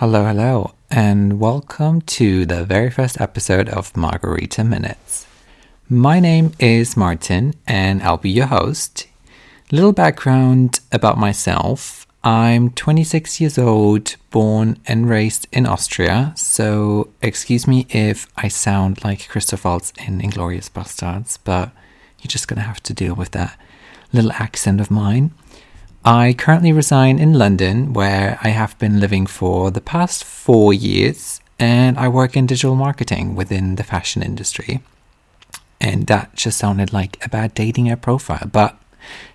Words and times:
Hello, 0.00 0.26
hello, 0.26 0.74
and 0.92 1.40
welcome 1.40 2.02
to 2.02 2.46
the 2.46 2.64
very 2.64 2.88
first 2.88 3.20
episode 3.20 3.68
of 3.68 3.96
Margarita 3.96 4.62
Minutes. 4.62 5.26
My 5.88 6.20
name 6.20 6.52
is 6.60 6.96
Martin, 6.96 7.54
and 7.66 8.00
I'll 8.04 8.16
be 8.16 8.30
your 8.30 8.46
host. 8.46 9.08
Little 9.72 9.92
background 9.92 10.78
about 10.92 11.18
myself 11.18 12.06
I'm 12.22 12.70
26 12.70 13.40
years 13.40 13.58
old, 13.58 14.14
born 14.30 14.78
and 14.86 15.08
raised 15.10 15.48
in 15.50 15.66
Austria, 15.66 16.32
so 16.36 17.08
excuse 17.20 17.66
me 17.66 17.88
if 17.90 18.28
I 18.36 18.46
sound 18.46 19.02
like 19.02 19.28
Christoph 19.28 19.64
Waltz 19.64 19.92
in 19.98 20.20
Inglourious 20.20 20.70
Basterds, 20.70 21.38
but 21.42 21.72
you're 22.20 22.28
just 22.28 22.46
gonna 22.46 22.60
have 22.60 22.80
to 22.84 22.94
deal 22.94 23.14
with 23.16 23.32
that 23.32 23.58
little 24.12 24.30
accent 24.30 24.80
of 24.80 24.92
mine. 24.92 25.32
I 26.04 26.34
currently 26.38 26.72
reside 26.72 27.20
in 27.20 27.34
London, 27.34 27.92
where 27.92 28.38
I 28.42 28.48
have 28.48 28.78
been 28.78 29.00
living 29.00 29.26
for 29.26 29.70
the 29.70 29.80
past 29.80 30.24
four 30.24 30.72
years, 30.72 31.40
and 31.58 31.98
I 31.98 32.08
work 32.08 32.36
in 32.36 32.46
digital 32.46 32.76
marketing 32.76 33.34
within 33.34 33.74
the 33.74 33.82
fashion 33.82 34.22
industry. 34.22 34.80
And 35.80 36.06
that 36.06 36.34
just 36.34 36.58
sounded 36.58 36.92
like 36.92 37.24
a 37.24 37.28
bad 37.28 37.54
dating 37.54 37.90
app 37.90 38.02
profile, 38.02 38.48
but 38.50 38.80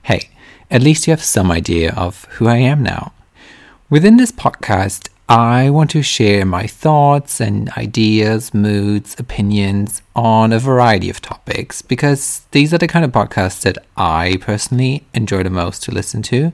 hey, 0.03 0.29
at 0.71 0.81
least 0.81 1.05
you 1.05 1.11
have 1.11 1.23
some 1.23 1.51
idea 1.51 1.93
of 1.95 2.25
who 2.31 2.47
I 2.47 2.57
am 2.57 2.81
now. 2.81 3.13
Within 3.89 4.17
this 4.17 4.31
podcast, 4.31 5.09
I 5.29 5.69
want 5.69 5.89
to 5.91 6.03
share 6.03 6.45
my 6.45 6.67
thoughts 6.67 7.39
and 7.39 7.69
ideas, 7.71 8.53
moods, 8.53 9.15
opinions 9.17 10.01
on 10.15 10.51
a 10.51 10.59
variety 10.59 11.09
of 11.09 11.21
topics 11.21 11.81
because 11.81 12.45
these 12.51 12.73
are 12.73 12.77
the 12.77 12.89
kind 12.89 13.05
of 13.05 13.11
podcasts 13.11 13.61
that 13.61 13.77
I 13.95 14.37
personally 14.41 15.05
enjoy 15.13 15.43
the 15.43 15.49
most 15.49 15.81
to 15.83 15.91
listen 15.91 16.23
to. 16.23 16.51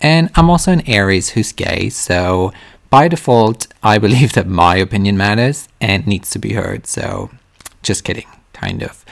And 0.00 0.30
I'm 0.34 0.50
also 0.50 0.72
an 0.72 0.86
Aries 0.86 1.30
who's 1.30 1.52
gay, 1.52 1.88
so 1.88 2.52
by 2.90 3.08
default, 3.08 3.66
I 3.82 3.96
believe 4.06 4.34
that 4.34 4.46
my 4.46 4.76
opinion 4.76 5.16
matters 5.16 5.68
and 5.80 6.06
needs 6.06 6.28
to 6.30 6.38
be 6.38 6.52
heard. 6.52 6.86
So 6.86 7.30
just 7.82 8.04
kidding, 8.04 8.28
kind 8.52 8.82
of. 8.82 9.04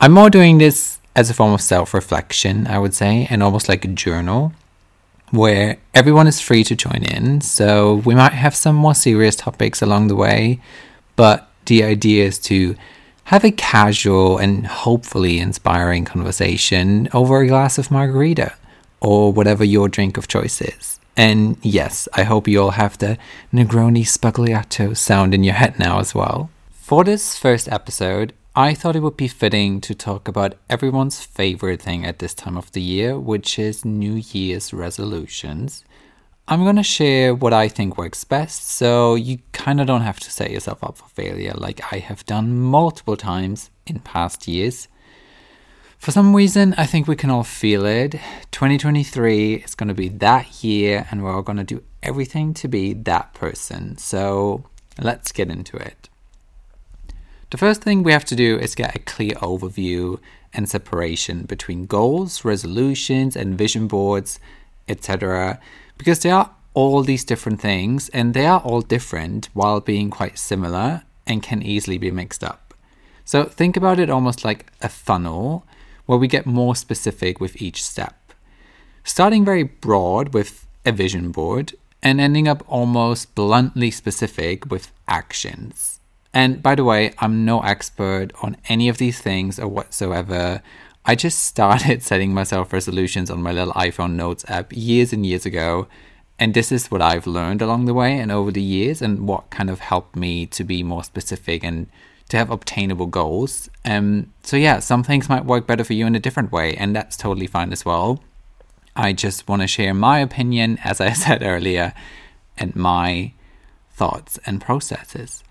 I'm 0.00 0.12
more 0.12 0.28
doing 0.28 0.58
this 0.58 0.98
as 1.16 1.30
a 1.30 1.34
form 1.34 1.54
of 1.54 1.62
self 1.62 1.94
reflection, 1.94 2.66
I 2.66 2.78
would 2.78 2.92
say, 2.92 3.26
and 3.30 3.42
almost 3.42 3.70
like 3.70 3.86
a 3.86 3.88
journal 3.88 4.52
where 5.34 5.76
everyone 5.94 6.26
is 6.26 6.40
free 6.40 6.64
to 6.64 6.76
join 6.76 7.04
in. 7.04 7.40
So 7.40 7.96
we 8.04 8.14
might 8.14 8.32
have 8.32 8.54
some 8.54 8.76
more 8.76 8.94
serious 8.94 9.36
topics 9.36 9.82
along 9.82 10.08
the 10.08 10.16
way, 10.16 10.60
but 11.16 11.48
the 11.66 11.84
idea 11.84 12.24
is 12.24 12.38
to 12.40 12.76
have 13.24 13.44
a 13.44 13.50
casual 13.50 14.38
and 14.38 14.66
hopefully 14.66 15.38
inspiring 15.38 16.04
conversation 16.04 17.08
over 17.12 17.40
a 17.40 17.48
glass 17.48 17.78
of 17.78 17.90
margarita 17.90 18.54
or 19.00 19.32
whatever 19.32 19.64
your 19.64 19.88
drink 19.88 20.16
of 20.16 20.28
choice 20.28 20.60
is. 20.60 21.00
And 21.16 21.56
yes, 21.62 22.08
I 22.14 22.24
hope 22.24 22.48
you 22.48 22.60
all 22.62 22.72
have 22.72 22.98
the 22.98 23.18
Negroni 23.52 24.04
Sbagliato 24.04 24.96
sound 24.96 25.32
in 25.32 25.44
your 25.44 25.54
head 25.54 25.78
now 25.78 26.00
as 26.00 26.14
well. 26.14 26.50
For 26.72 27.04
this 27.04 27.38
first 27.38 27.68
episode, 27.68 28.32
I 28.56 28.72
thought 28.72 28.94
it 28.94 29.02
would 29.02 29.16
be 29.16 29.26
fitting 29.26 29.80
to 29.80 29.96
talk 29.96 30.28
about 30.28 30.54
everyone's 30.70 31.24
favorite 31.24 31.82
thing 31.82 32.06
at 32.06 32.20
this 32.20 32.34
time 32.34 32.56
of 32.56 32.70
the 32.70 32.80
year, 32.80 33.18
which 33.18 33.58
is 33.58 33.84
New 33.84 34.14
Year's 34.14 34.72
resolutions. 34.72 35.84
I'm 36.46 36.62
going 36.62 36.76
to 36.76 36.84
share 36.84 37.34
what 37.34 37.52
I 37.52 37.66
think 37.66 37.98
works 37.98 38.22
best, 38.22 38.68
so 38.68 39.16
you 39.16 39.38
kind 39.50 39.80
of 39.80 39.88
don't 39.88 40.02
have 40.02 40.20
to 40.20 40.30
set 40.30 40.52
yourself 40.52 40.84
up 40.84 40.98
for 40.98 41.08
failure 41.08 41.52
like 41.56 41.80
I 41.92 41.98
have 41.98 42.24
done 42.26 42.60
multiple 42.60 43.16
times 43.16 43.70
in 43.86 43.98
past 43.98 44.46
years. 44.46 44.86
For 45.98 46.12
some 46.12 46.36
reason, 46.36 46.74
I 46.78 46.86
think 46.86 47.08
we 47.08 47.16
can 47.16 47.30
all 47.30 47.42
feel 47.42 47.84
it. 47.84 48.12
2023 48.52 49.54
is 49.54 49.74
going 49.74 49.88
to 49.88 49.94
be 49.94 50.10
that 50.10 50.62
year, 50.62 51.08
and 51.10 51.24
we're 51.24 51.34
all 51.34 51.42
going 51.42 51.56
to 51.56 51.64
do 51.64 51.82
everything 52.04 52.54
to 52.54 52.68
be 52.68 52.92
that 52.92 53.34
person. 53.34 53.98
So 53.98 54.62
let's 54.96 55.32
get 55.32 55.50
into 55.50 55.76
it. 55.76 56.08
The 57.54 57.58
first 57.58 57.82
thing 57.82 58.02
we 58.02 58.10
have 58.10 58.24
to 58.24 58.34
do 58.34 58.58
is 58.58 58.74
get 58.74 58.96
a 58.96 58.98
clear 58.98 59.34
overview 59.34 60.18
and 60.52 60.68
separation 60.68 61.44
between 61.44 61.86
goals, 61.86 62.44
resolutions, 62.44 63.36
and 63.36 63.56
vision 63.56 63.86
boards, 63.86 64.40
etc. 64.88 65.60
Because 65.96 66.18
they 66.18 66.32
are 66.32 66.50
all 66.74 67.04
these 67.04 67.22
different 67.22 67.60
things 67.60 68.08
and 68.08 68.34
they 68.34 68.46
are 68.46 68.58
all 68.58 68.80
different 68.80 69.50
while 69.52 69.80
being 69.80 70.10
quite 70.10 70.36
similar 70.36 71.04
and 71.28 71.44
can 71.44 71.62
easily 71.62 71.96
be 71.96 72.10
mixed 72.10 72.42
up. 72.42 72.74
So 73.24 73.44
think 73.44 73.76
about 73.76 74.00
it 74.00 74.10
almost 74.10 74.44
like 74.44 74.72
a 74.82 74.88
funnel 74.88 75.64
where 76.06 76.18
we 76.18 76.26
get 76.26 76.46
more 76.46 76.74
specific 76.74 77.38
with 77.38 77.62
each 77.62 77.84
step. 77.84 78.32
Starting 79.04 79.44
very 79.44 79.62
broad 79.62 80.34
with 80.34 80.66
a 80.84 80.90
vision 80.90 81.30
board 81.30 81.74
and 82.02 82.20
ending 82.20 82.48
up 82.48 82.64
almost 82.66 83.36
bluntly 83.36 83.92
specific 83.92 84.68
with 84.72 84.90
actions. 85.06 85.93
And 86.34 86.60
by 86.60 86.74
the 86.74 86.84
way, 86.84 87.14
I'm 87.20 87.44
no 87.44 87.60
expert 87.60 88.32
on 88.42 88.56
any 88.68 88.88
of 88.88 88.98
these 88.98 89.20
things 89.20 89.60
or 89.60 89.68
whatsoever. 89.68 90.60
I 91.06 91.14
just 91.14 91.38
started 91.38 92.02
setting 92.10 92.34
myself 92.34 92.72
resolutions 92.72 93.30
on 93.30 93.40
my 93.40 93.52
little 93.52 93.72
iPhone 93.74 94.14
Notes 94.14 94.44
app 94.48 94.72
years 94.72 95.12
and 95.12 95.24
years 95.24 95.46
ago. 95.46 95.86
And 96.36 96.52
this 96.52 96.72
is 96.72 96.90
what 96.90 97.00
I've 97.00 97.28
learned 97.28 97.62
along 97.62 97.84
the 97.84 97.94
way 97.94 98.18
and 98.18 98.32
over 98.32 98.50
the 98.50 98.60
years, 98.60 99.00
and 99.00 99.28
what 99.28 99.50
kind 99.50 99.70
of 99.70 99.78
helped 99.78 100.16
me 100.16 100.46
to 100.46 100.64
be 100.64 100.82
more 100.82 101.04
specific 101.04 101.62
and 101.62 101.86
to 102.30 102.36
have 102.36 102.50
obtainable 102.50 103.06
goals. 103.06 103.70
Um, 103.84 104.32
so, 104.42 104.56
yeah, 104.56 104.80
some 104.80 105.04
things 105.04 105.28
might 105.28 105.44
work 105.44 105.68
better 105.68 105.84
for 105.84 105.92
you 105.92 106.06
in 106.06 106.16
a 106.16 106.20
different 106.20 106.50
way, 106.50 106.74
and 106.74 106.96
that's 106.96 107.16
totally 107.16 107.46
fine 107.46 107.70
as 107.70 107.84
well. 107.84 108.18
I 108.96 109.12
just 109.12 109.46
want 109.46 109.62
to 109.62 109.68
share 109.68 109.94
my 109.94 110.18
opinion, 110.18 110.80
as 110.82 111.00
I 111.00 111.12
said 111.24 111.44
earlier, 111.44 111.94
and 112.58 112.74
my 112.74 113.32
thoughts 113.92 114.40
and 114.44 114.60
processes. 114.60 115.43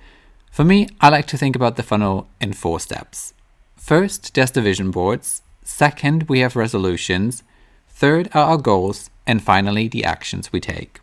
For 0.54 0.64
me, 0.64 0.88
I 1.02 1.10
like 1.10 1.26
to 1.30 1.38
think 1.38 1.56
about 1.56 1.78
the 1.78 1.82
funnel 1.82 2.28
in 2.40 2.54
four 2.54 2.80
steps. 2.80 3.34
First, 3.76 4.36
there's 4.36 4.52
the 4.52 4.62
vision 4.62 4.92
boards. 4.92 5.42
Second, 5.64 6.30
we 6.30 6.42
have 6.42 6.56
resolutions. 6.56 7.42
Third 7.90 8.30
are 8.36 8.52
our 8.52 8.58
goals. 8.58 9.10
And 9.26 9.42
finally, 9.42 9.88
the 9.88 10.04
actions 10.04 10.54
we 10.54 10.60
take. 10.60 11.00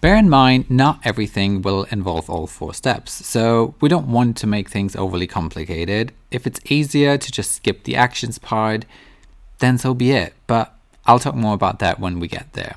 Bear 0.00 0.16
in 0.16 0.28
mind, 0.28 0.68
not 0.68 0.98
everything 1.04 1.62
will 1.62 1.84
involve 1.84 2.28
all 2.28 2.48
four 2.48 2.74
steps, 2.74 3.24
so 3.24 3.76
we 3.80 3.88
don't 3.88 4.10
want 4.10 4.36
to 4.38 4.48
make 4.48 4.68
things 4.68 4.96
overly 4.96 5.28
complicated. 5.28 6.10
If 6.32 6.44
it's 6.44 6.58
easier 6.68 7.16
to 7.16 7.30
just 7.30 7.52
skip 7.52 7.84
the 7.84 7.94
actions 7.94 8.38
part, 8.38 8.84
then 9.60 9.78
so 9.78 9.94
be 9.94 10.10
it, 10.10 10.34
but 10.48 10.74
I'll 11.06 11.20
talk 11.20 11.36
more 11.36 11.54
about 11.54 11.78
that 11.78 12.00
when 12.00 12.18
we 12.18 12.26
get 12.26 12.54
there. 12.54 12.74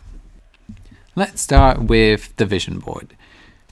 Let's 1.15 1.41
start 1.41 1.81
with 1.81 2.35
the 2.35 2.45
vision 2.45 2.77
board. 2.77 3.15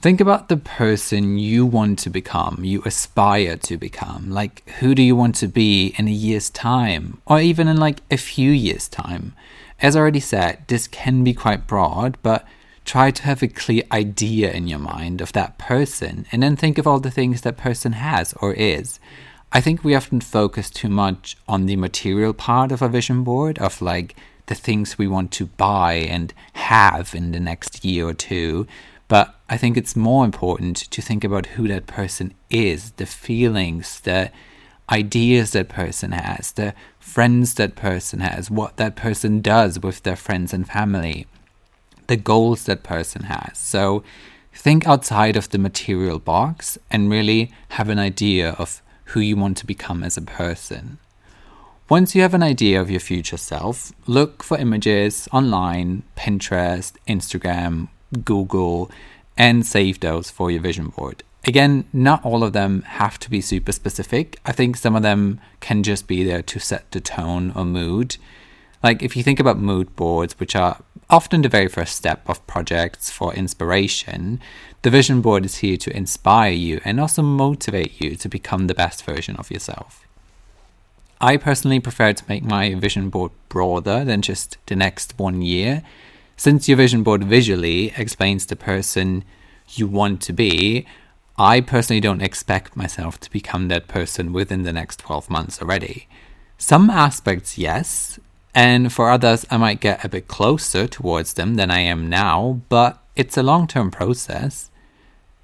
Think 0.04 0.20
about 0.20 0.50
the 0.50 0.58
person 0.58 1.38
you 1.38 1.64
want 1.64 1.98
to 2.00 2.10
become, 2.10 2.62
you 2.62 2.82
aspire 2.84 3.56
to 3.56 3.78
become. 3.78 4.28
Like, 4.28 4.68
who 4.78 4.94
do 4.94 5.00
you 5.00 5.16
want 5.16 5.34
to 5.36 5.48
be 5.48 5.94
in 5.96 6.08
a 6.08 6.10
year's 6.10 6.50
time, 6.50 7.22
or 7.24 7.40
even 7.40 7.68
in 7.68 7.78
like 7.78 8.02
a 8.10 8.18
few 8.18 8.50
years' 8.50 8.86
time? 8.86 9.32
As 9.80 9.96
I 9.96 10.00
already 10.00 10.20
said, 10.20 10.64
this 10.66 10.88
can 10.88 11.24
be 11.24 11.32
quite 11.32 11.66
broad, 11.66 12.18
but 12.22 12.46
try 12.84 13.10
to 13.12 13.22
have 13.22 13.42
a 13.42 13.48
clear 13.48 13.82
idea 13.90 14.52
in 14.52 14.68
your 14.68 14.78
mind 14.78 15.22
of 15.22 15.32
that 15.32 15.56
person, 15.56 16.26
and 16.30 16.42
then 16.42 16.54
think 16.54 16.76
of 16.76 16.86
all 16.86 17.00
the 17.00 17.10
things 17.10 17.40
that 17.40 17.56
person 17.56 17.92
has 17.92 18.34
or 18.42 18.52
is. 18.52 19.00
I 19.52 19.62
think 19.62 19.82
we 19.82 19.94
often 19.94 20.20
focus 20.20 20.68
too 20.68 20.90
much 20.90 21.38
on 21.48 21.64
the 21.64 21.76
material 21.76 22.34
part 22.34 22.72
of 22.72 22.82
a 22.82 22.90
vision 22.90 23.24
board, 23.24 23.58
of 23.58 23.80
like 23.80 24.16
the 24.48 24.54
things 24.54 24.98
we 24.98 25.08
want 25.08 25.32
to 25.32 25.46
buy 25.46 25.94
and 25.94 26.34
have 26.52 27.14
in 27.14 27.32
the 27.32 27.40
next 27.40 27.86
year 27.86 28.06
or 28.06 28.12
two 28.12 28.66
but 29.14 29.32
I 29.48 29.56
think 29.56 29.76
it's 29.76 29.94
more 29.94 30.24
important 30.24 30.76
to 30.90 31.00
think 31.00 31.22
about 31.22 31.46
who 31.54 31.68
that 31.68 31.86
person 31.86 32.34
is, 32.50 32.90
the 32.96 33.06
feelings, 33.06 34.00
the 34.00 34.32
ideas 34.90 35.52
that 35.52 35.68
person 35.68 36.10
has, 36.10 36.50
the 36.50 36.74
friends 36.98 37.54
that 37.54 37.76
person 37.76 38.18
has, 38.18 38.50
what 38.50 38.76
that 38.76 38.96
person 38.96 39.40
does 39.40 39.78
with 39.78 40.02
their 40.02 40.16
friends 40.16 40.52
and 40.52 40.68
family, 40.68 41.28
the 42.08 42.16
goals 42.16 42.64
that 42.64 42.82
person 42.82 43.22
has. 43.26 43.56
So 43.56 44.02
think 44.52 44.84
outside 44.84 45.36
of 45.36 45.50
the 45.50 45.58
material 45.58 46.18
box 46.18 46.76
and 46.90 47.08
really 47.08 47.52
have 47.68 47.88
an 47.88 48.00
idea 48.00 48.56
of 48.58 48.82
who 49.12 49.20
you 49.20 49.36
want 49.36 49.56
to 49.58 49.64
become 49.64 50.02
as 50.02 50.16
a 50.16 50.22
person. 50.22 50.98
Once 51.88 52.16
you 52.16 52.22
have 52.22 52.34
an 52.34 52.42
idea 52.42 52.80
of 52.80 52.90
your 52.90 52.98
future 52.98 53.36
self, 53.36 53.92
look 54.08 54.42
for 54.42 54.58
images 54.58 55.28
online, 55.30 56.02
Pinterest, 56.16 56.94
Instagram, 57.06 57.90
Google, 58.22 58.90
and 59.36 59.66
save 59.66 60.00
those 60.00 60.30
for 60.30 60.50
your 60.50 60.60
vision 60.60 60.88
board. 60.88 61.22
Again, 61.46 61.84
not 61.92 62.24
all 62.24 62.42
of 62.42 62.52
them 62.54 62.82
have 62.82 63.18
to 63.18 63.30
be 63.30 63.40
super 63.40 63.72
specific. 63.72 64.38
I 64.46 64.52
think 64.52 64.76
some 64.76 64.96
of 64.96 65.02
them 65.02 65.40
can 65.60 65.82
just 65.82 66.06
be 66.06 66.24
there 66.24 66.42
to 66.42 66.58
set 66.58 66.90
the 66.90 67.00
tone 67.00 67.52
or 67.54 67.64
mood. 67.64 68.16
Like 68.82 69.02
if 69.02 69.16
you 69.16 69.22
think 69.22 69.40
about 69.40 69.58
mood 69.58 69.94
boards, 69.96 70.38
which 70.40 70.56
are 70.56 70.78
often 71.10 71.42
the 71.42 71.48
very 71.48 71.68
first 71.68 71.96
step 71.96 72.26
of 72.28 72.46
projects 72.46 73.10
for 73.10 73.34
inspiration, 73.34 74.40
the 74.82 74.90
vision 74.90 75.20
board 75.20 75.44
is 75.44 75.56
here 75.56 75.76
to 75.76 75.94
inspire 75.94 76.52
you 76.52 76.80
and 76.84 76.98
also 76.98 77.22
motivate 77.22 78.00
you 78.00 78.16
to 78.16 78.28
become 78.28 78.66
the 78.66 78.74
best 78.74 79.04
version 79.04 79.36
of 79.36 79.50
yourself. 79.50 80.06
I 81.20 81.36
personally 81.36 81.80
prefer 81.80 82.12
to 82.12 82.24
make 82.28 82.42
my 82.42 82.74
vision 82.74 83.10
board 83.10 83.32
broader 83.48 84.04
than 84.04 84.22
just 84.22 84.58
the 84.66 84.76
next 84.76 85.18
one 85.18 85.42
year 85.42 85.82
since 86.36 86.68
your 86.68 86.76
vision 86.76 87.02
board 87.02 87.24
visually 87.24 87.92
explains 87.96 88.46
the 88.46 88.56
person 88.56 89.24
you 89.68 89.86
want 89.86 90.20
to 90.22 90.32
be, 90.32 90.86
I 91.36 91.60
personally 91.60 92.00
don't 92.00 92.22
expect 92.22 92.76
myself 92.76 93.18
to 93.20 93.30
become 93.30 93.68
that 93.68 93.88
person 93.88 94.32
within 94.32 94.62
the 94.62 94.72
next 94.72 95.00
12 95.00 95.30
months 95.30 95.60
already. 95.60 96.08
Some 96.58 96.90
aspects, 96.90 97.58
yes, 97.58 98.18
and 98.54 98.92
for 98.92 99.10
others, 99.10 99.44
I 99.50 99.56
might 99.56 99.80
get 99.80 100.04
a 100.04 100.08
bit 100.08 100.28
closer 100.28 100.86
towards 100.86 101.34
them 101.34 101.56
than 101.56 101.70
I 101.70 101.80
am 101.80 102.08
now, 102.08 102.60
but 102.68 103.02
it's 103.16 103.36
a 103.36 103.42
long 103.42 103.66
term 103.66 103.90
process. 103.90 104.70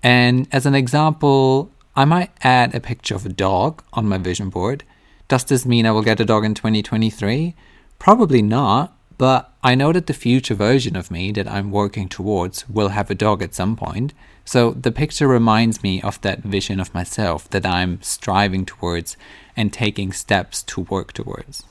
And 0.03 0.47
as 0.53 0.65
an 0.65 0.75
example, 0.75 1.71
I 1.97 2.05
might 2.05 2.31
add 2.43 2.75
a 2.75 2.81
picture 2.81 3.17
of 3.17 3.27
a 3.27 3.31
dog 3.31 3.83
on 3.93 4.09
my 4.09 4.19
vision 4.19 4.49
board. 4.49 4.85
Does 5.27 5.45
this 5.45 5.67
mean 5.67 5.87
I 5.87 5.91
will 5.91 6.03
get 6.03 6.21
a 6.21 6.25
dog 6.25 6.45
in 6.45 6.55
2023? 6.55 7.55
Probably 7.99 8.43
not, 8.43 8.97
but 9.21 9.53
I 9.63 9.75
know 9.75 9.93
that 9.93 10.07
the 10.07 10.15
future 10.15 10.55
version 10.55 10.97
of 10.97 11.11
me 11.11 11.31
that 11.33 11.47
I'm 11.47 11.71
working 11.71 12.09
towards 12.09 12.67
will 12.71 12.89
have 12.89 13.11
a 13.11 13.15
dog 13.15 13.43
at 13.43 13.55
some 13.55 13.77
point. 13.77 14.15
So 14.47 14.71
the 14.71 14.91
picture 14.91 15.29
reminds 15.29 15.83
me 15.83 16.01
of 16.01 16.19
that 16.23 16.43
vision 16.43 16.81
of 16.81 16.95
myself 16.95 17.47
that 17.51 17.67
I'm 17.67 18.01
striving 18.01 18.65
towards 18.65 19.19
and 19.55 19.75
taking 19.75 20.13
steps 20.13 20.63
to 20.63 20.87
work 20.89 21.13
towards. 21.13 21.65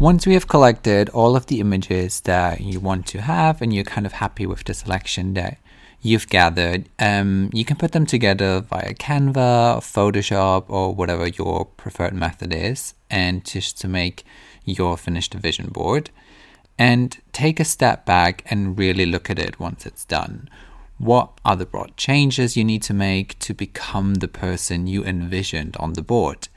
Once 0.00 0.26
we 0.26 0.34
have 0.34 0.48
collected 0.48 1.08
all 1.10 1.36
of 1.36 1.46
the 1.46 1.60
images 1.60 2.22
that 2.22 2.60
you 2.60 2.80
want 2.80 3.06
to 3.06 3.20
have 3.20 3.62
and 3.62 3.72
you're 3.72 3.84
kind 3.84 4.04
of 4.04 4.14
happy 4.14 4.44
with 4.44 4.64
the 4.64 4.74
selection 4.74 5.34
that 5.34 5.56
you've 6.02 6.28
gathered, 6.28 6.88
um, 6.98 7.50
you 7.52 7.64
can 7.64 7.76
put 7.76 7.92
them 7.92 8.06
together 8.06 8.58
via 8.58 8.92
Canva, 8.94 9.78
Photoshop, 9.78 10.64
or 10.66 10.92
whatever 10.96 11.28
your 11.28 11.66
preferred 11.76 12.14
method 12.14 12.52
is, 12.52 12.94
and 13.08 13.44
just 13.44 13.80
to 13.82 13.86
make 13.86 14.24
your 14.64 14.96
finished 14.96 15.34
vision 15.34 15.68
board. 15.68 16.10
And 16.80 17.20
take 17.32 17.60
a 17.60 17.64
step 17.66 18.06
back 18.06 18.42
and 18.46 18.78
really 18.78 19.04
look 19.04 19.28
at 19.28 19.38
it 19.38 19.60
once 19.60 19.84
it's 19.84 20.06
done. 20.06 20.48
What 20.96 21.38
are 21.44 21.54
the 21.54 21.66
broad 21.66 21.94
changes 21.98 22.56
you 22.56 22.64
need 22.64 22.82
to 22.84 22.94
make 22.94 23.38
to 23.40 23.52
become 23.52 24.14
the 24.14 24.28
person 24.28 24.86
you 24.86 25.04
envisioned 25.04 25.76
on 25.76 25.92
the 25.92 26.00
board? 26.00 26.48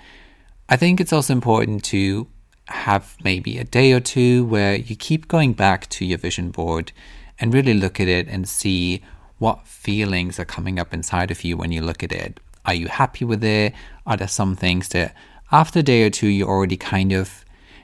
I 0.70 0.78
think 0.78 1.02
it's 1.02 1.12
also 1.12 1.34
important 1.34 1.84
to 1.86 2.28
have 2.70 3.18
maybe 3.22 3.58
a 3.58 3.66
day 3.66 3.92
or 3.92 4.00
two 4.00 4.46
where 4.46 4.76
you 4.78 4.96
keep 4.96 5.28
going 5.28 5.52
back 5.52 5.90
to 5.90 6.06
your 6.06 6.20
vision 6.20 6.52
board 6.52 6.94
and 7.38 7.54
really 7.54 7.74
look 7.74 8.00
at 8.00 8.08
it 8.08 8.30
and 8.30 8.48
see 8.48 9.02
what 9.40 9.68
feelings 9.68 10.40
are 10.40 10.46
coming 10.46 10.80
up 10.80 10.94
inside 10.94 11.32
of 11.32 11.44
you 11.44 11.58
when 11.58 11.74
you 11.74 11.82
look 11.82 12.02
at 12.02 12.14
it. 12.14 12.40
Are 12.66 12.74
you 12.74 12.88
happy 12.88 13.26
with 13.26 13.44
it? 13.44 13.74
Are 14.06 14.16
there 14.16 14.30
some 14.30 14.56
things 14.56 14.88
that 14.90 15.14
after 15.52 15.80
a 15.80 15.84
day 15.84 16.04
or 16.04 16.10
two 16.10 16.28
you're 16.28 16.48
already 16.48 16.78
kind 16.78 17.12
of 17.12 17.44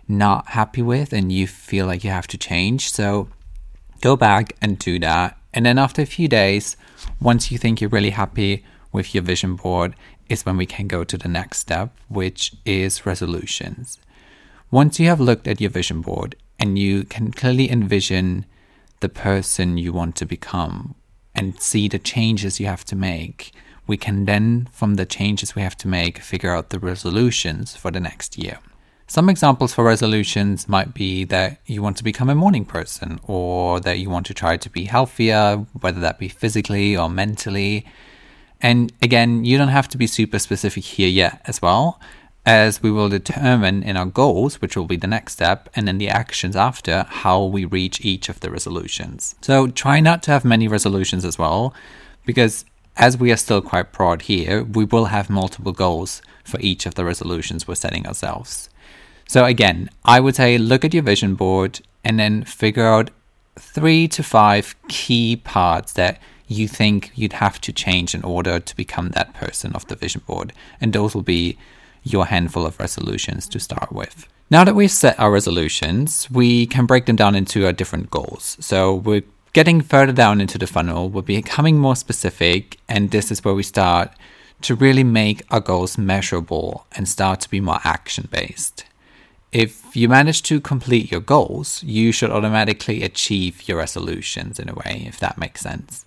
not 0.09 0.47
happy 0.49 0.81
with 0.81 1.13
and 1.13 1.31
you 1.31 1.47
feel 1.47 1.85
like 1.85 2.03
you 2.03 2.09
have 2.09 2.27
to 2.27 2.37
change? 2.37 2.91
So 2.91 3.29
go 4.01 4.15
back 4.15 4.53
and 4.61 4.77
do 4.77 4.99
that. 4.99 5.37
And 5.53 5.65
then 5.65 5.77
after 5.77 6.01
a 6.01 6.05
few 6.05 6.27
days, 6.27 6.75
once 7.21 7.51
you 7.51 7.57
think 7.57 7.79
you're 7.79 7.89
really 7.89 8.09
happy 8.09 8.65
with 8.91 9.13
your 9.13 9.23
vision 9.23 9.55
board, 9.55 9.95
is 10.27 10.45
when 10.45 10.57
we 10.57 10.65
can 10.65 10.87
go 10.87 11.03
to 11.03 11.17
the 11.17 11.27
next 11.27 11.59
step, 11.59 11.95
which 12.07 12.53
is 12.65 13.05
resolutions. 13.05 13.97
Once 14.69 14.99
you 14.99 15.07
have 15.07 15.19
looked 15.19 15.47
at 15.47 15.59
your 15.59 15.71
vision 15.71 16.01
board 16.01 16.35
and 16.59 16.77
you 16.77 17.03
can 17.03 17.31
clearly 17.31 17.71
envision 17.71 18.45
the 18.99 19.09
person 19.09 19.77
you 19.77 19.93
want 19.93 20.15
to 20.17 20.25
become, 20.25 20.93
and 21.33 21.59
see 21.61 21.87
the 21.87 21.97
changes 21.97 22.59
you 22.59 22.65
have 22.65 22.83
to 22.83 22.95
make, 22.95 23.51
we 23.87 23.97
can 23.97 24.25
then, 24.25 24.67
from 24.71 24.95
the 24.95 25.05
changes 25.05 25.55
we 25.55 25.61
have 25.61 25.77
to 25.77 25.87
make, 25.87 26.19
figure 26.19 26.53
out 26.53 26.69
the 26.69 26.79
resolutions 26.79 27.75
for 27.75 27.91
the 27.91 27.99
next 27.99 28.37
year. 28.37 28.59
Some 29.09 29.27
examples 29.27 29.73
for 29.73 29.83
resolutions 29.83 30.69
might 30.69 30.93
be 30.93 31.23
that 31.25 31.61
you 31.65 31.81
want 31.81 31.97
to 31.97 32.03
become 32.03 32.29
a 32.29 32.35
morning 32.35 32.63
person 32.63 33.19
or 33.23 33.79
that 33.79 33.97
you 33.97 34.07
want 34.07 34.27
to 34.27 34.35
try 34.35 34.55
to 34.57 34.69
be 34.69 34.83
healthier, 34.83 35.65
whether 35.81 35.99
that 35.99 36.19
be 36.19 36.27
physically 36.27 36.95
or 36.95 37.09
mentally. 37.09 37.87
And 38.61 38.93
again, 39.01 39.43
you 39.43 39.57
don't 39.57 39.69
have 39.69 39.87
to 39.89 39.97
be 39.97 40.05
super 40.05 40.37
specific 40.37 40.83
here 40.83 41.09
yet 41.09 41.41
as 41.45 41.59
well 41.59 41.99
as 42.45 42.83
we 42.83 42.91
will 42.91 43.09
determine 43.09 43.81
in 43.81 43.97
our 43.97 44.05
goals, 44.05 44.61
which 44.61 44.77
will 44.77 44.85
be 44.85 44.95
the 44.95 45.07
next 45.07 45.33
step, 45.33 45.69
and 45.75 45.87
then 45.87 45.97
the 45.97 46.09
actions 46.09 46.55
after, 46.55 47.07
how 47.09 47.43
we 47.43 47.65
reach 47.65 48.05
each 48.05 48.29
of 48.29 48.41
the 48.41 48.51
resolutions. 48.51 49.33
So 49.41 49.67
try 49.67 49.99
not 49.99 50.21
to 50.23 50.31
have 50.31 50.45
many 50.45 50.67
resolutions 50.67 51.25
as 51.25 51.39
well, 51.39 51.73
because 52.27 52.63
as 52.95 53.17
we 53.17 53.31
are 53.31 53.37
still 53.37 53.61
quite 53.61 53.91
broad 53.91 54.23
here, 54.23 54.63
we 54.63 54.85
will 54.85 55.05
have 55.05 55.31
multiple 55.31 55.71
goals 55.71 56.21
for 56.43 56.59
each 56.59 56.85
of 56.85 56.93
the 56.93 57.05
resolutions 57.05 57.67
we're 57.67 57.75
setting 57.75 58.05
ourselves. 58.05 58.69
So 59.29 59.45
again, 59.45 59.91
I 60.03 60.19
would 60.19 60.35
say 60.35 60.57
look 60.57 60.83
at 60.83 60.91
your 60.91 61.03
vision 61.03 61.35
board 61.35 61.81
and 62.03 62.19
then 62.19 62.43
figure 62.45 62.87
out 62.87 63.11
three 63.59 64.07
to 64.07 64.23
five 64.23 64.73
key 64.87 65.35
parts 65.35 65.93
that 65.93 66.19
you 66.47 66.67
think 66.67 67.11
you'd 67.13 67.33
have 67.33 67.61
to 67.61 67.71
change 67.71 68.15
in 68.15 68.23
order 68.23 68.59
to 68.59 68.75
become 68.75 69.09
that 69.09 69.35
person 69.35 69.71
of 69.73 69.85
the 69.85 69.95
vision 69.95 70.23
board. 70.25 70.51
And 70.81 70.93
those 70.93 71.13
will 71.13 71.21
be 71.21 71.59
your 72.03 72.25
handful 72.25 72.65
of 72.65 72.79
resolutions 72.79 73.47
to 73.49 73.59
start 73.59 73.91
with. 73.91 74.27
Now 74.49 74.63
that 74.63 74.73
we've 74.73 74.89
set 74.89 75.19
our 75.19 75.31
resolutions, 75.31 76.27
we 76.31 76.65
can 76.65 76.87
break 76.87 77.05
them 77.05 77.15
down 77.15 77.35
into 77.35 77.67
our 77.67 77.71
different 77.71 78.09
goals. 78.09 78.57
So 78.59 78.95
we're 78.95 79.21
getting 79.53 79.81
further 79.81 80.11
down 80.11 80.41
into 80.41 80.57
the 80.57 80.65
funnel, 80.65 81.07
we're 81.07 81.21
becoming 81.21 81.77
more 81.77 81.95
specific, 81.95 82.79
and 82.87 83.11
this 83.11 83.29
is 83.29 83.45
where 83.45 83.53
we 83.53 83.61
start 83.61 84.11
to 84.63 84.73
really 84.73 85.03
make 85.03 85.43
our 85.51 85.59
goals 85.59 85.99
measurable 85.99 86.87
and 86.93 87.07
start 87.07 87.41
to 87.41 87.49
be 87.51 87.61
more 87.61 87.79
action 87.83 88.27
based. 88.31 88.85
If 89.51 89.95
you 89.95 90.07
manage 90.07 90.43
to 90.43 90.61
complete 90.61 91.11
your 91.11 91.21
goals, 91.21 91.81
you 91.83 92.11
should 92.11 92.29
automatically 92.29 93.01
achieve 93.01 93.67
your 93.67 93.77
resolutions 93.77 94.59
in 94.59 94.69
a 94.69 94.75
way, 94.75 95.05
if 95.07 95.19
that 95.19 95.39
makes 95.39 95.61
sense. 95.61 96.05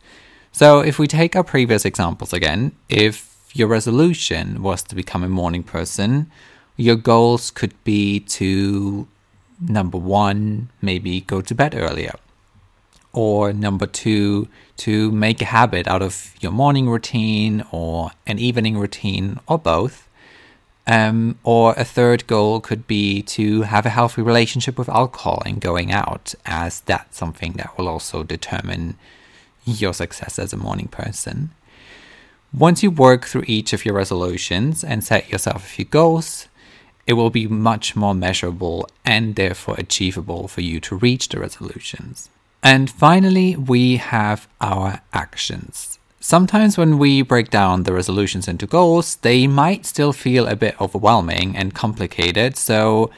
So, 0.53 0.81
if 0.81 0.99
we 0.99 1.09
take 1.09 1.35
our 1.35 1.43
previous 1.43 1.85
examples 1.85 2.33
again, 2.33 2.73
if 2.89 3.51
your 3.53 3.69
resolution 3.69 4.63
was 4.63 4.83
to 4.85 4.95
become 4.95 5.25
a 5.25 5.29
morning 5.29 5.63
person, 5.63 6.31
your 6.77 6.97
goals 6.97 7.51
could 7.51 7.75
be 7.85 8.21
to 8.21 9.09
number 9.61 9.99
one, 9.99 10.69
maybe 10.81 11.21
go 11.21 11.41
to 11.41 11.55
bed 11.55 11.75
earlier. 11.75 12.15
Or 13.13 13.53
number 13.53 13.87
two, 13.87 14.49
to 14.79 15.11
make 15.11 15.43
a 15.43 15.47
habit 15.47 15.87
out 15.87 16.03
of 16.03 16.35
your 16.41 16.53
morning 16.53 16.89
routine 16.89 17.65
or 17.71 18.11
an 18.27 18.39
evening 18.39 18.79
routine 18.79 19.39
or 19.47 19.59
both. 19.59 20.09
Um, 20.87 21.39
or 21.45 21.75
a 21.77 21.85
third 21.85 22.27
goal 22.27 22.61
could 22.61 22.89
be 22.89 23.23
to 23.23 23.63
have 23.63 23.87
a 23.87 23.91
healthy 23.91 24.21
relationship 24.21 24.79
with 24.79 24.89
alcohol 24.89 25.43
and 25.47 25.61
going 25.61 25.93
out, 25.93 26.35
as 26.45 26.81
that's 26.81 27.17
something 27.17 27.53
that 27.53 27.79
will 27.79 27.89
also 27.89 28.25
determine 28.25 28.97
your 29.65 29.95
success 29.95 30.39
as 30.39 30.53
a 30.53 30.57
morning 30.57 30.89
person. 30.89 31.51
Once 32.53 32.83
you 32.83 32.91
work 32.91 33.25
through 33.25 33.45
each 33.47 33.73
of 33.73 33.85
your 33.85 33.95
resolutions 33.95 34.83
and 34.83 35.05
set 35.05 35.31
yourself 35.31 35.65
a 35.65 35.69
few 35.69 35.85
goals, 35.85 36.49
it 37.07 37.15
will 37.15 37.31
be 37.31 37.47
much 37.47 37.97
more 37.97 38.15
measurable 38.15 38.89
and 39.05 39.37
therefore 39.37 39.77
achievable 39.79 40.49
for 40.49 40.61
you 40.61 40.81
to 40.81 40.97
reach 40.97 41.29
the 41.29 41.41
resolutions. 41.41 42.29
And 42.63 42.91
finally, 42.91 43.57
we 43.57 43.97
have 43.97 44.49
our 44.61 45.01
actions. 45.13 45.99
Sometimes 46.23 46.79
when 46.79 46.99
we 46.99 47.21
break 47.21 47.51
down 47.51 47.83
the 47.83 47.93
resolutions 47.93 48.49
into 48.49 48.67
goals, 48.67 49.17
they 49.17 49.47
might 49.47 49.85
still 49.85 50.15
feel 50.15 50.47
a 50.47 50.57
bit 50.57 50.81
overwhelming 50.81 51.55
and 51.57 51.75
complicated, 51.75 52.57
so 52.57 53.11